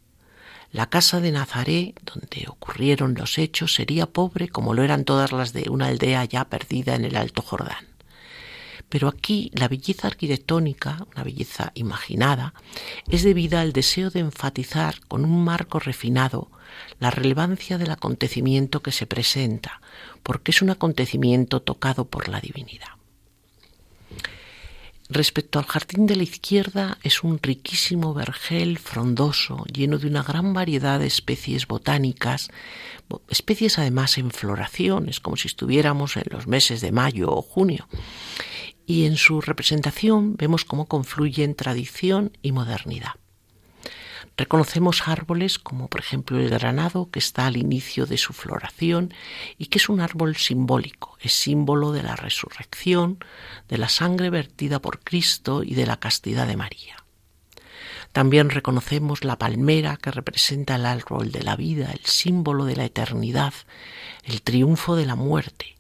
[0.73, 5.53] La casa de Nazaret, donde ocurrieron los hechos, sería pobre como lo eran todas las
[5.53, 7.87] de una aldea ya perdida en el Alto Jordán.
[8.89, 12.53] Pero aquí la belleza arquitectónica, una belleza imaginada,
[13.09, 16.51] es debida al deseo de enfatizar con un marco refinado
[17.01, 19.81] la relevancia del acontecimiento que se presenta,
[20.27, 22.89] porque es un acontecimiento tocado por la divinidad.
[25.09, 30.53] Respecto al jardín de la izquierda es un riquísimo vergel frondoso, lleno de una gran
[30.53, 32.51] variedad de especies botánicas,
[33.29, 37.87] especies además en floraciones, como si estuviéramos en los meses de mayo o junio.
[38.85, 43.13] Y en su representación vemos cómo confluyen tradición y modernidad.
[44.39, 49.15] Reconocemos árboles como por ejemplo el granado que está al inicio de su floración
[49.57, 53.19] y que es un árbol simbólico, es símbolo de la resurrección,
[53.69, 56.97] de la sangre vertida por Cristo y de la castidad de María.
[58.13, 62.85] También reconocemos la palmera que representa el árbol de la vida, el símbolo de la
[62.85, 63.55] eternidad,
[64.23, 65.77] el triunfo de la muerte.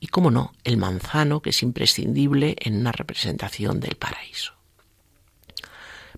[0.00, 4.54] Y, como no, el manzano que es imprescindible en una representación del paraíso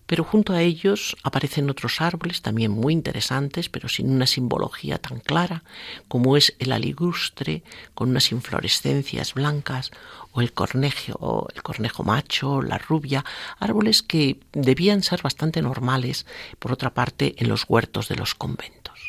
[0.07, 5.21] pero junto a ellos aparecen otros árboles también muy interesantes, pero sin una simbología tan
[5.21, 5.65] clara,
[6.09, 7.63] como es el aligustre
[7.95, 9.91] con unas inflorescencias blancas,
[10.33, 13.25] o el cornejo, el cornejo macho, la rubia,
[13.59, 16.27] árboles que debían ser bastante normales,
[16.59, 19.09] por otra parte, en los huertos de los conventos.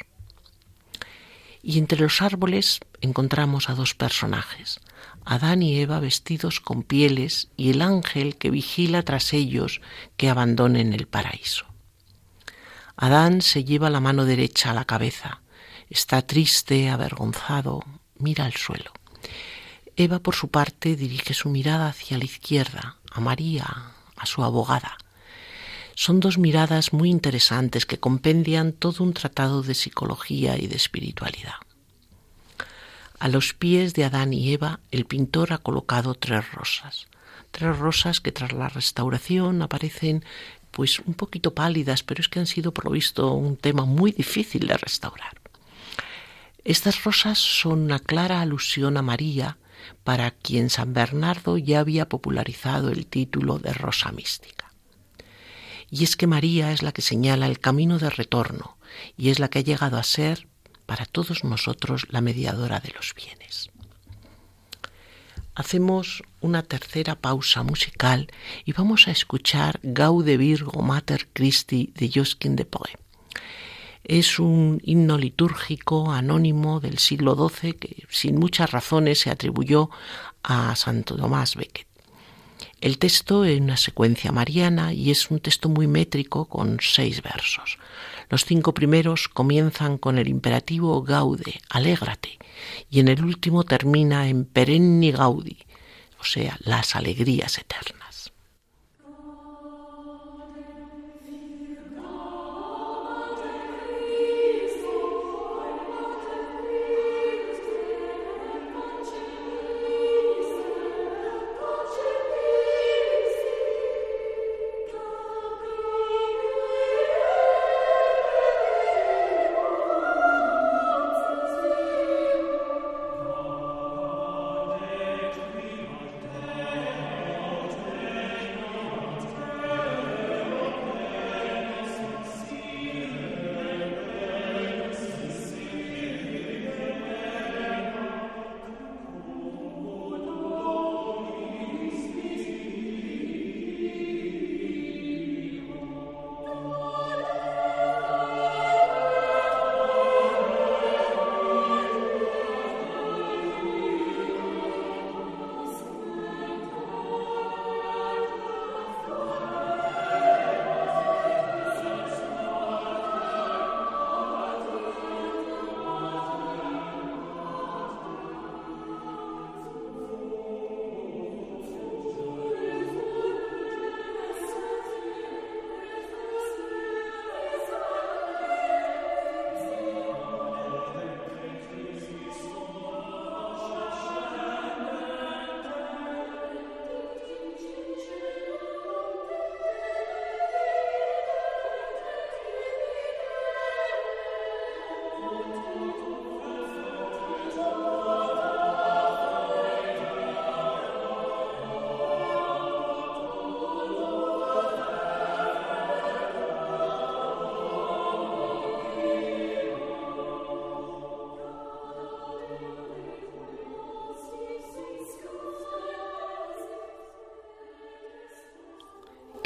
[1.62, 4.80] Y entre los árboles encontramos a dos personajes,
[5.30, 9.82] Adán y Eva vestidos con pieles y el ángel que vigila tras ellos
[10.16, 11.66] que abandonen el paraíso.
[12.96, 15.42] Adán se lleva la mano derecha a la cabeza,
[15.90, 17.84] está triste, avergonzado,
[18.18, 18.94] mira al suelo.
[19.98, 23.66] Eva, por su parte, dirige su mirada hacia la izquierda, a María,
[24.16, 24.98] a su abogada.
[25.94, 31.56] Son dos miradas muy interesantes que compendian todo un tratado de psicología y de espiritualidad.
[33.20, 37.08] A los pies de Adán y Eva, el pintor ha colocado tres rosas.
[37.52, 40.24] Tres rosas que tras la restauración aparecen
[40.70, 44.12] pues un poquito pálidas, pero es que han sido por lo visto un tema muy
[44.12, 45.42] difícil de restaurar.
[46.64, 49.58] Estas rosas son una clara alusión a María,
[50.04, 54.72] para quien San Bernardo ya había popularizado el título de rosa mística.
[55.90, 58.78] Y es que María es la que señala el camino de retorno
[59.18, 60.48] y es la que ha llegado a ser
[60.88, 63.70] para todos nosotros la mediadora de los bienes
[65.58, 68.28] hacemos una tercera pausa musical
[68.64, 72.92] y vamos a escuchar Gaude Virgo Mater Christi de Josquin de Poe.
[74.04, 79.90] Es un himno litúrgico anónimo del siglo XII que sin muchas razones se atribuyó
[80.44, 81.88] a Santo Tomás Becket.
[82.80, 87.80] El texto es una secuencia mariana y es un texto muy métrico con seis versos.
[88.30, 92.38] Los cinco primeros comienzan con el imperativo gaude, alégrate,
[92.90, 95.58] y en el último termina en perenni gaudi,
[96.20, 97.97] o sea, las alegrías eternas.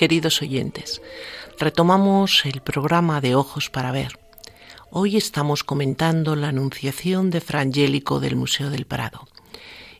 [0.01, 0.99] Queridos oyentes.
[1.59, 4.17] Retomamos el programa de Ojos para Ver.
[4.89, 9.27] Hoy estamos comentando la Anunciación de Frangélico del Museo del Prado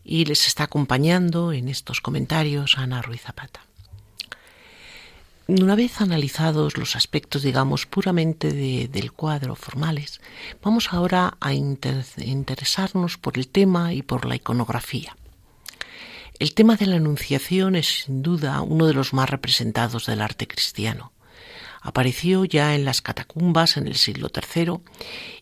[0.03, 3.61] y les está acompañando en estos comentarios Ana Ruiz Zapata.
[5.45, 10.19] Una vez analizados los aspectos, digamos, puramente del cuadro formales,
[10.63, 15.15] vamos ahora a interesarnos por el tema y por la iconografía.
[16.41, 20.47] El tema de la Anunciación es sin duda uno de los más representados del arte
[20.47, 21.13] cristiano.
[21.83, 24.79] Apareció ya en las catacumbas en el siglo III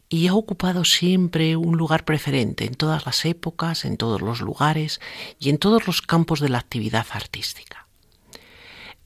[0.09, 4.99] y ha ocupado siempre un lugar preferente en todas las épocas, en todos los lugares
[5.39, 7.87] y en todos los campos de la actividad artística.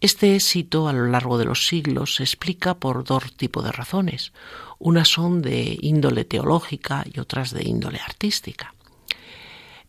[0.01, 4.33] Este éxito a lo largo de los siglos se explica por dos tipos de razones.
[4.79, 8.73] Unas son de índole teológica y otras de índole artística.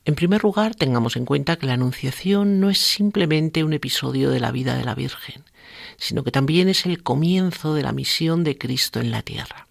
[0.06, 4.38] En primer lugar, tengamos en cuenta que la Anunciación no es simplemente un episodio de
[4.38, 5.44] la vida de la Virgen,
[5.96, 9.66] sino que también es el comienzo de la misión de Cristo en la tierra.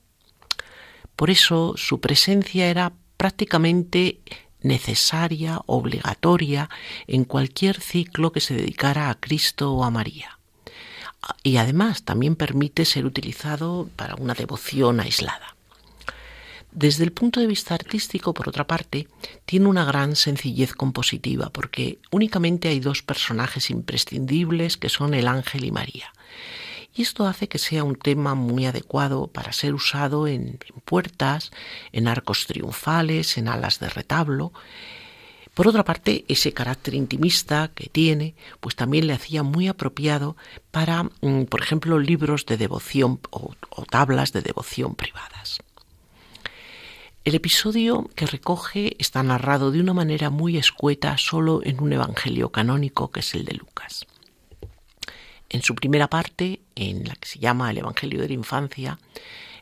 [1.15, 4.19] Por eso su presencia era prácticamente
[4.61, 6.69] necesaria, obligatoria,
[7.05, 10.39] en cualquier ciclo que se dedicara a Cristo o a María.
[11.43, 15.52] Y además también permite ser utilizado para una devoción aislada.
[16.75, 19.07] Desde el punto de vista artístico, por otra parte,
[19.45, 25.65] tiene una gran sencillez compositiva, porque únicamente hay dos personajes imprescindibles que son el ángel
[25.65, 26.11] y María.
[26.95, 31.51] Y esto hace que sea un tema muy adecuado para ser usado en, puertas,
[31.91, 34.51] en arcos triunfales, en alas de retablo.
[35.53, 40.37] Por otra parte, ese carácter intimista que tiene, pues también le hacía muy apropiado
[40.71, 45.59] para, mm, por ejemplo, libros de devoción o tablas de devoción privadas.
[47.25, 52.49] El episodio que recoge está narrado de una manera muy escueta solo en un evangelio
[52.49, 54.05] canónico que es el de Lucas.
[55.47, 58.99] En su primera parte, en la que se llama el Evangelio de la Infancia,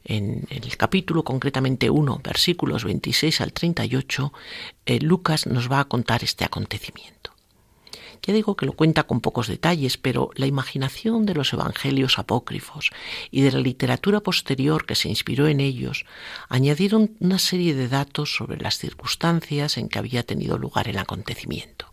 [0.04, 4.34] en, el capítulo concretamente 1, versículos 26 al 38,
[4.88, 7.31] eh, Lucas nos va a contar este acontecimiento.
[8.24, 12.92] Ya digo que lo cuenta con pocos detalles, pero la imaginación de los evangelios apócrifos
[13.32, 16.06] y de la literatura posterior que se inspiró en ellos
[16.48, 21.92] añadieron una serie de datos sobre las circunstancias en que había tenido lugar el acontecimiento.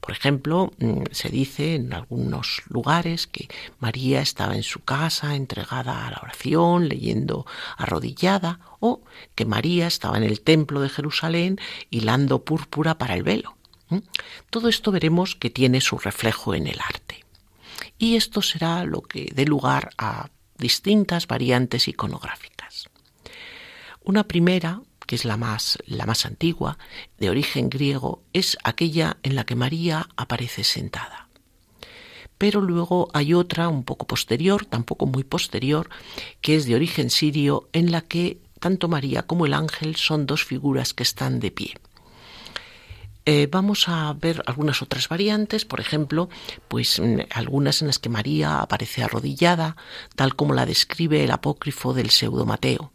[0.00, 3.48] Por ejemplo, mm, se dice en algunos lugares que
[3.80, 7.46] María estaba en su casa entregada a la oración, leyendo
[7.76, 9.02] arrodillada, o
[9.34, 11.58] que María estaba en el templo de Jerusalén
[11.90, 13.57] hilando púrpura para el velo.
[13.88, 13.98] ¿Mm?
[14.50, 17.24] Todo esto veremos que tiene su reflejo en el arte.
[17.98, 22.88] Y esto será lo que dé lugar a distintas variantes iconográficas.
[24.02, 26.78] Una primera, que es la más, la más antigua,
[27.18, 31.28] de origen griego, es aquella en la que María aparece sentada.
[32.36, 35.90] Pero luego hay otra un poco posterior, tampoco muy posterior,
[36.40, 40.44] que es de origen sirio, en la que tanto María como el ángel son dos
[40.44, 41.74] figuras que están de pie.
[43.30, 46.30] Eh, vamos a ver algunas otras variantes, por ejemplo,
[46.66, 49.76] pues mm, algunas en las que María aparece arrodillada,
[50.16, 52.90] tal como la describe el apócrifo del pseudo Mateo,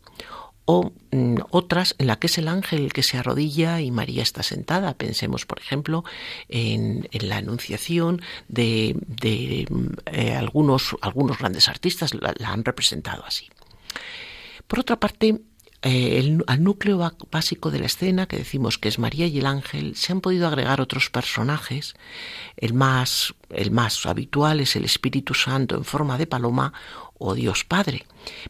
[0.65, 4.23] o mm, otras en las que es el ángel el que se arrodilla y María
[4.23, 4.95] está sentada.
[4.95, 6.03] Pensemos, por ejemplo,
[6.49, 8.95] en, la anunciación de,
[9.69, 13.49] mm, eh, algunos, algunos grandes artistas la han representado así.
[14.65, 15.41] Por otra parte,
[15.86, 19.45] eh, el, al núcleo básico de la escena, que decimos que es María y el
[19.45, 21.95] ángel, se han podido agregar otros personajes.
[22.55, 26.71] El más, el más habitual es el Espíritu Santo en forma de paloma
[27.17, 28.05] o Dios Padre.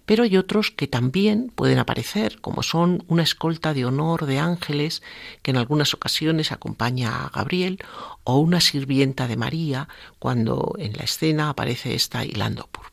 [0.06, 5.02] Pero hay otros que también pueden aparecer, como son una escolta de honor de ángeles
[5.42, 7.80] que en algunas ocasiones acompaña a Gabriel,
[8.24, 9.88] o una sirvienta de María
[10.20, 12.93] cuando en la escena aparece esta hilando púrpura.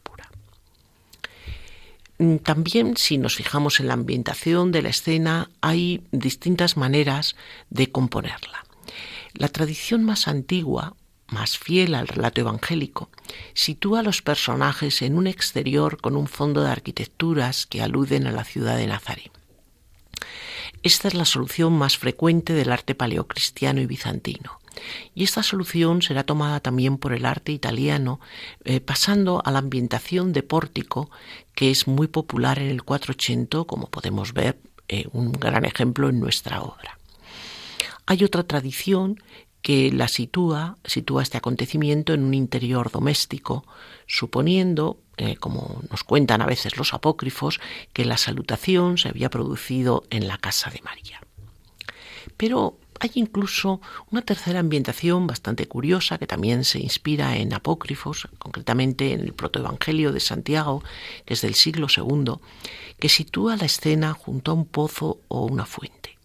[2.21, 7.35] Mm, también, si nos fijamos en la ambientación de la escena, hay distintas maneras
[7.71, 8.66] de componerla.
[9.33, 10.97] La tradición más antigua,
[11.29, 13.09] más fiel al relato evangélico,
[13.55, 18.33] sitúa a los personajes en un exterior con un fondo de arquitecturas que aluden a
[18.33, 19.33] la ciudad de Nazaret.
[20.83, 24.60] Esta es la solución más frecuente del arte paleocristiano y bizantino.
[25.14, 28.21] Y esta solución será tomada también por el arte italiano,
[28.64, 31.11] eh, pasando a la ambientación de pórtico,
[31.55, 34.59] que es muy popular en el 480, como podemos ver,
[34.89, 36.99] eh, un gran ejemplo en nuestra obra.
[38.07, 39.21] Hay otra tradición
[39.62, 43.64] que la sitúa, sitúa este acontecimiento en un interior doméstico,
[44.07, 47.61] suponiendo, eh, como nos cuentan a veces los apócrifos,
[47.93, 51.21] que la salutación se había producido en la casa de María.
[52.37, 53.80] Pero hay incluso
[54.11, 60.12] una tercera ambientación bastante curiosa que también se inspira en apócrifos, concretamente en el protoevangelio
[60.12, 60.84] de Santiago,
[61.24, 62.34] que es del siglo II,
[62.98, 66.18] que sitúa la escena junto a un pozo o una fuente.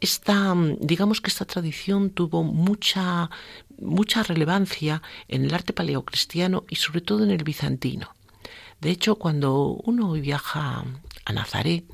[0.00, 3.30] Esta, digamos que esta tradición tuvo mucha,
[3.78, 8.14] mucha relevancia en el arte paleocristiano y sobre todo en el bizantino.
[8.80, 10.84] De hecho, cuando uno viaja
[11.24, 11.84] a Nazaret,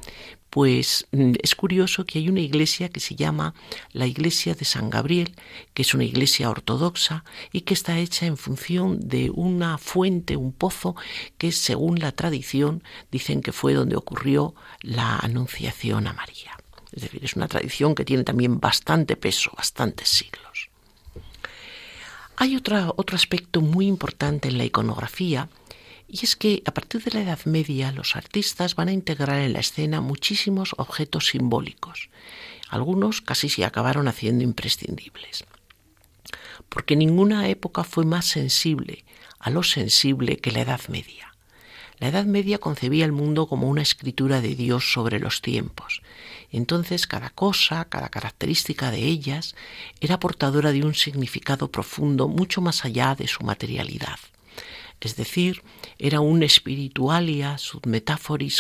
[0.55, 3.55] pues mm, es curioso que hay una iglesia que se llama
[3.91, 5.35] la iglesia de San Gabriel,
[5.75, 10.53] que es una iglesia ortodoxa y que está hecha en función de una fuente, un
[10.53, 10.95] pozo,
[11.39, 16.57] que según la tradición dicen que fue donde ocurrió la anunciación a María.
[16.93, 20.71] Es decir, es una tradición que tiene también bastante peso, bastantes siglos.
[22.37, 25.49] Hay otro aspecto muy importante en la iconografía,
[26.09, 29.53] y es que a partir de la Edad Media los artistas van a integrar en
[29.53, 32.11] la escena muchísimos objetos simbólicos.
[32.69, 35.45] Algunos casi se acabaron haciendo imprescindibles.
[36.69, 39.05] Porque ninguna época fue más sensible
[39.39, 41.35] a lo sensible que la Edad Media.
[41.99, 46.03] La Edad Media concebía el mundo como una escritura de Dios sobre los tiempos.
[46.51, 49.55] Entonces cada cosa, cada característica de ellas
[50.01, 54.19] era portadora de un significado profundo mucho más allá de su materialidad
[55.05, 55.63] es decir,
[55.99, 57.83] era un spiritualia sub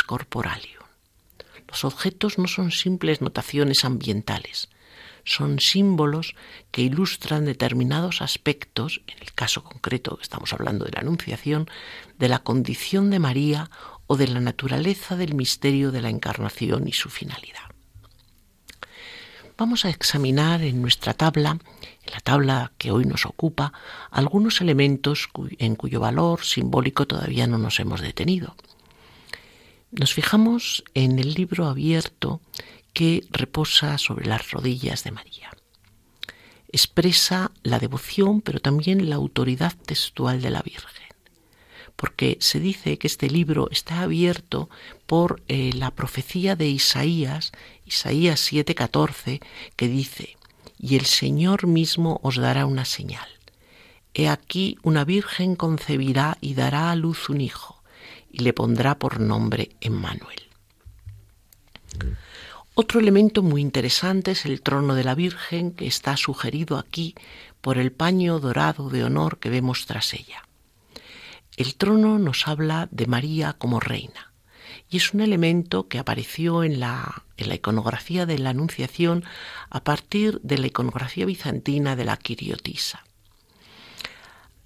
[0.06, 0.84] corporalium.
[1.68, 4.68] Los objetos no son simples notaciones ambientales,
[5.24, 6.36] son símbolos
[6.70, 11.68] que ilustran determinados aspectos, en el caso concreto estamos hablando de la Anunciación,
[12.18, 13.70] de la condición de María
[14.06, 17.73] o de la naturaleza del misterio de la Encarnación y su finalidad.
[19.56, 23.72] Vamos a examinar en nuestra tabla, en la tabla que hoy nos ocupa,
[24.10, 25.28] algunos elementos
[25.58, 28.56] en cuyo valor simbólico todavía no nos hemos detenido.
[29.92, 32.40] Nos fijamos en el libro abierto
[32.92, 35.50] que reposa sobre las rodillas de María.
[36.72, 41.03] Expresa la devoción, pero también la autoridad textual de la Virgen,
[41.96, 44.68] porque se dice que este libro está abierto
[45.06, 47.52] por eh, la profecía de Isaías,
[47.86, 49.40] Isaías 7:14,
[49.76, 50.36] que dice,
[50.78, 53.28] y el Señor mismo os dará una señal.
[54.12, 57.82] He aquí una virgen concebirá y dará a luz un hijo
[58.30, 60.42] y le pondrá por nombre Emmanuel.
[62.74, 67.14] Otro elemento muy interesante es el trono de la Virgen que está sugerido aquí
[67.60, 70.43] por el paño dorado de honor que vemos tras ella.
[71.56, 74.32] El trono nos habla de María como reina
[74.90, 79.24] y es un elemento que apareció en la, iconografía de la Anunciación
[79.70, 83.04] a partir de la iconografía bizantina de la Quiriotisa.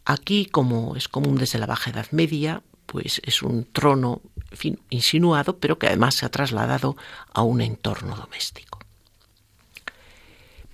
[0.05, 4.23] Aquí, como es común desde la Baja Edad Media, pues es un trono
[4.89, 6.97] insinuado, pero que además se ha trasladado
[7.35, 8.79] a un entorno doméstico.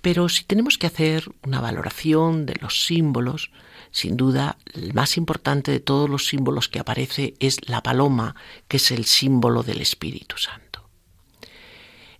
[0.01, 3.51] Pero si tenemos que hacer una valoración de los símbolos,
[3.95, 8.35] sin duda el más importante de todos los símbolos que aparece es la paloma,
[8.67, 10.89] que es el símbolo del Espíritu Santo.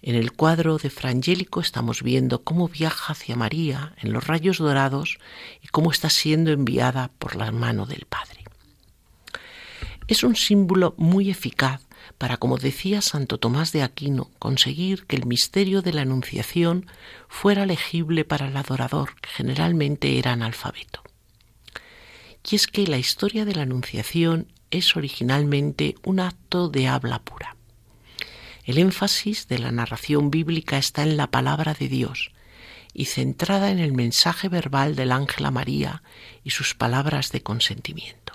[0.02, 5.18] En el cuadro de Frangélico estamos viendo cómo viaja hacia María en los rayos dorados
[5.62, 8.46] y cómo está siendo enviada por la mano del Padre
[10.08, 11.82] es un símbolo muy eficaz
[12.18, 16.88] para, como decía Santo Tomás de Aquino, conseguir que el misterio de la Anunciación
[17.28, 21.02] fuera legible para el adorador, que generalmente era analfabeto.
[22.50, 27.56] Y es que la historia de la Anunciación es originalmente un acto de habla pura.
[28.66, 32.32] El énfasis de la narración bíblica está en la palabra de Dios
[32.94, 36.04] y centrada en el mensaje verbal del ángel a María
[36.44, 38.34] y sus palabras de consentimiento.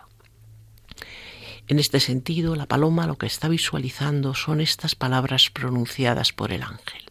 [1.67, 6.63] En este sentido, la paloma lo que está visualizando son estas palabras pronunciadas por el
[6.63, 7.11] ángel.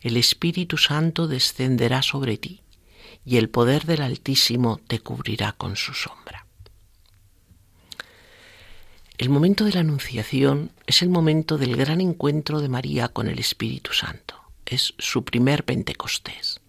[0.00, 2.60] El Espíritu Santo descenderá sobre ti,
[3.28, 6.46] y el poder del Altísimo te cubrirá con su sombra.
[9.18, 13.38] El momento de la Anunciación es el momento del gran encuentro de María con el
[13.38, 14.40] Espíritu Santo.
[14.64, 16.62] Es su primer Pentecostés.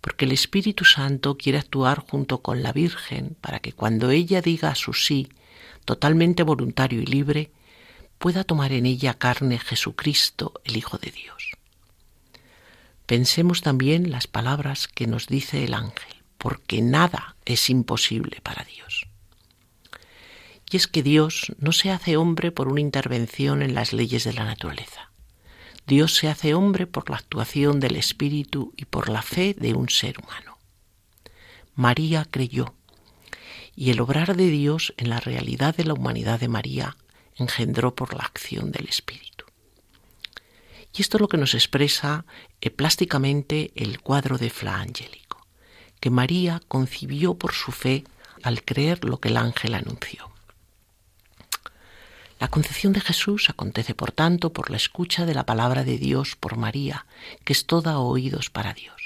[0.00, 4.74] Porque el Espíritu Santo quiere actuar junto con la Virgen para que cuando ella diga
[4.74, 5.28] su sí
[5.84, 7.50] totalmente voluntario y libre,
[8.18, 11.59] pueda tomar en ella carne Jesucristo, el Hijo de Dios.
[13.10, 19.08] Pensemos también las palabras que nos dice el ángel, porque nada es imposible para Dios.
[20.70, 24.32] Y es que Dios no se hace hombre por una intervención en las leyes de
[24.32, 25.10] la naturaleza.
[25.88, 29.88] Dios se hace hombre por la actuación del Espíritu y por la fe de un
[29.88, 30.58] ser humano.
[31.74, 32.76] María creyó
[33.74, 36.96] y el obrar de Dios en la realidad de la humanidad de María
[37.34, 39.29] engendró por la acción del Espíritu.
[40.94, 42.24] Y esto es lo que nos expresa
[42.60, 45.46] eh, plásticamente el cuadro de Fla Angélico,
[46.00, 48.04] que María concibió por su fe
[48.42, 50.30] al creer lo que el ángel anunció.
[52.40, 56.36] La concepción de Jesús acontece, por tanto, por la escucha de la palabra de Dios
[56.36, 57.04] por María,
[57.44, 58.96] que es toda oídos para Dios.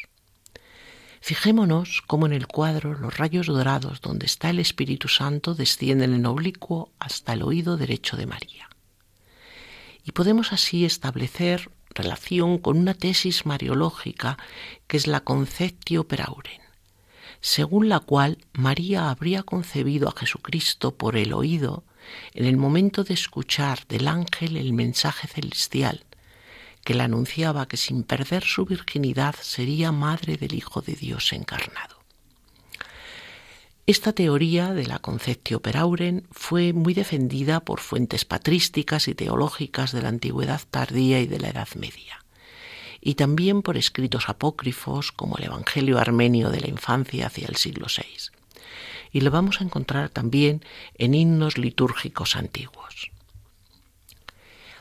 [1.20, 6.26] Fijémonos cómo en el cuadro los rayos dorados donde está el Espíritu Santo descienden en
[6.26, 8.68] oblicuo hasta el oído derecho de María.
[10.04, 14.38] Y podemos así establecer relación con una tesis mariológica
[14.86, 16.60] que es la Conceptio per auren,
[17.40, 21.84] según la cual María habría concebido a Jesucristo por el oído
[22.34, 26.04] en el momento de escuchar del ángel el mensaje celestial
[26.84, 31.93] que le anunciaba que sin perder su virginidad sería madre del Hijo de Dios encarnado.
[33.86, 39.92] Esta teoría de la Conceptio per auren fue muy defendida por fuentes patrísticas y teológicas
[39.92, 42.24] de la antigüedad tardía y de la Edad Media,
[43.02, 47.86] y también por escritos apócrifos como el Evangelio armenio de la infancia hacia el siglo
[47.94, 48.32] VI.
[49.12, 50.64] Y lo vamos a encontrar también
[50.96, 53.10] en himnos litúrgicos antiguos.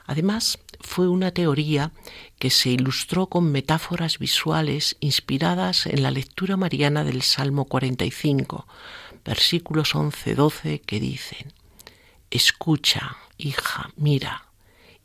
[0.06, 1.92] Además, fue una teoría
[2.38, 8.68] que se ilustró con metáforas visuales inspiradas en la lectura mariana del Salmo 45,
[9.26, 11.54] versículos 11-12 que dicen,
[12.30, 14.46] Escucha, hija, mira,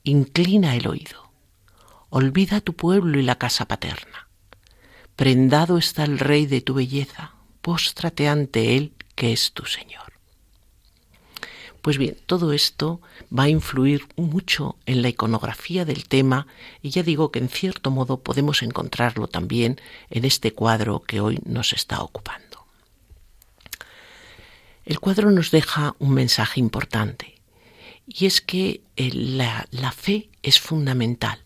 [0.05, 1.31] inclina el oído,
[2.11, 4.29] olvida tu pueblo y la casa paterna,
[5.19, 10.08] Prendado está el Rey de tu belleza, póstrate ante Él, que es tu Señor.
[11.83, 13.01] Pues bien, todo esto
[13.37, 16.47] va a influir mucho en la iconografía del tema
[16.83, 21.39] y ya digo que en cierto modo podemos encontrarlo también en este cuadro que hoy
[21.45, 22.67] nos está ocupando.
[24.85, 27.35] El cuadro nos deja un mensaje importante
[28.07, 31.39] y es que eh, la, la fe es fundamental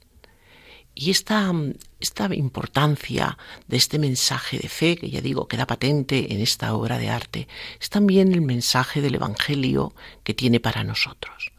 [0.94, 1.52] y esta,
[2.00, 6.98] esta importancia de este mensaje de fe, que ya digo queda patente en esta obra
[6.98, 7.48] de arte,
[7.80, 11.52] es también el mensaje del Evangelio que tiene para nosotros,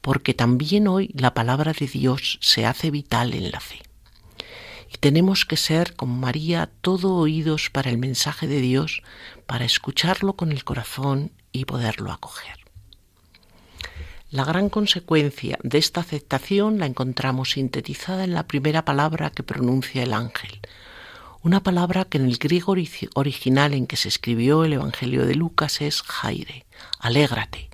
[0.00, 3.82] porque también hoy la palabra de Dios se hace vital en la fe.
[4.92, 9.02] Y tenemos que ser, como María, todo oídos para el mensaje de Dios,
[9.46, 12.61] para escucharlo con el corazón y poderlo acoger.
[14.32, 20.02] La gran consecuencia de esta aceptación la encontramos sintetizada en la primera palabra que pronuncia
[20.02, 20.58] el ángel,
[21.42, 22.74] una palabra que en el griego
[23.14, 26.64] original en que se escribió el Evangelio de Lucas es jaire,
[26.98, 27.68] alégrate,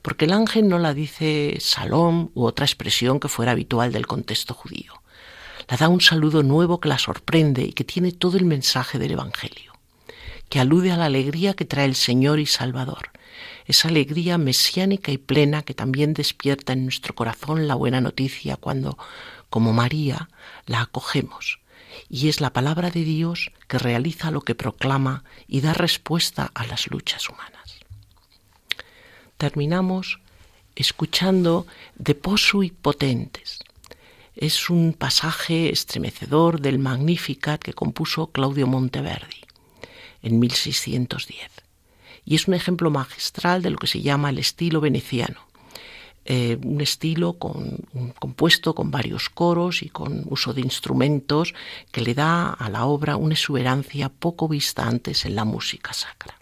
[0.00, 4.54] porque el ángel no la dice salón u otra expresión que fuera habitual del contexto
[4.54, 5.02] judío.
[5.68, 9.10] La da un saludo nuevo que la sorprende y que tiene todo el mensaje del
[9.10, 9.74] Evangelio,
[10.48, 13.10] que alude a la alegría que trae el Señor y Salvador,
[13.66, 18.98] esa alegría mesiánica y plena que también despierta en nuestro corazón la buena noticia cuando,
[19.50, 20.28] como María,
[20.66, 21.60] la acogemos.
[22.10, 26.66] Y es la palabra de Dios que realiza lo que proclama y da respuesta a
[26.66, 27.80] las luchas humanas.
[29.38, 30.20] Terminamos
[30.76, 33.60] escuchando De Posu y Potentes.
[34.36, 39.44] Es un pasaje estremecedor del Magnificat que compuso Claudio Monteverdi
[40.22, 41.63] en 1610
[42.24, 45.40] y es un ejemplo magistral de lo que se llama el estilo veneciano.
[46.26, 51.52] Eh, un estilo compuesto con varios coros y con uso de instrumentos
[51.92, 56.34] que le da a la obra una exuberancia poco vista antes en la música sacra.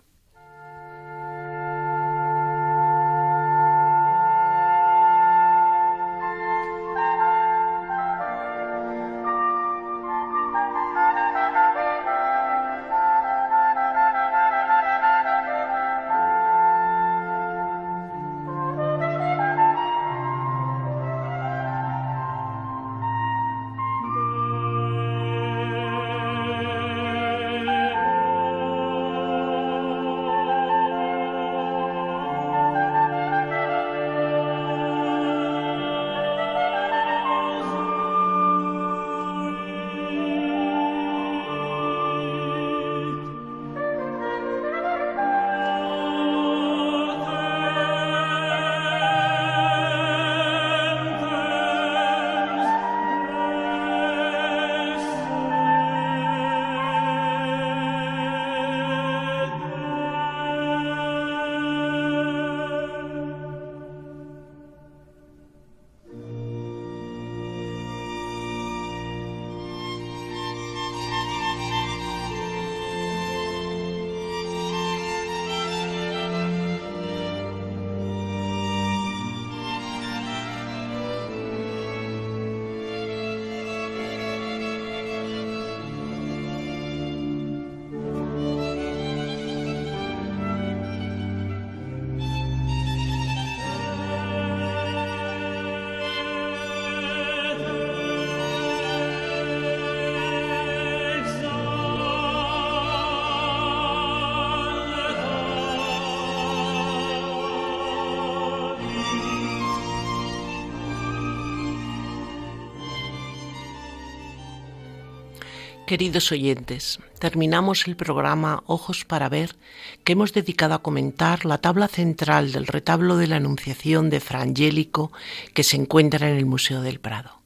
[115.86, 119.56] Queridos oyentes, terminamos el programa Ojos para Ver
[120.04, 124.42] que hemos dedicado a comentar la tabla central del retablo de la Anunciación de Fra
[124.42, 125.12] Angélico
[125.54, 127.40] que se encuentra en el Museo del Prado.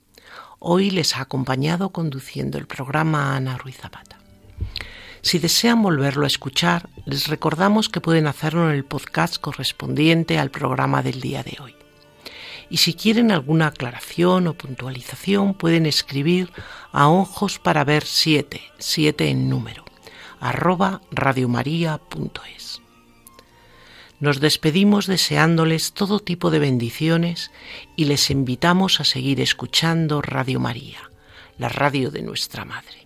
[0.59, 4.19] Hoy les ha acompañado conduciendo el programa Ana Ruiz Zapata.
[5.23, 10.51] Si desean volverlo a escuchar, les recordamos que pueden hacerlo en el podcast correspondiente al
[10.51, 11.86] programa del día de hoy
[12.69, 16.51] y si quieren alguna aclaración o puntualización pueden escribir
[16.93, 19.85] a ojos para ver 7, 7 en número,
[20.41, 22.83] arroba radiomaria.es.
[24.19, 27.51] Nos despedimos deseándoles todo tipo de bendiciones
[27.97, 31.11] y les invitamos a seguir escuchando Radio María,
[31.59, 33.06] la radio de nuestra Madre.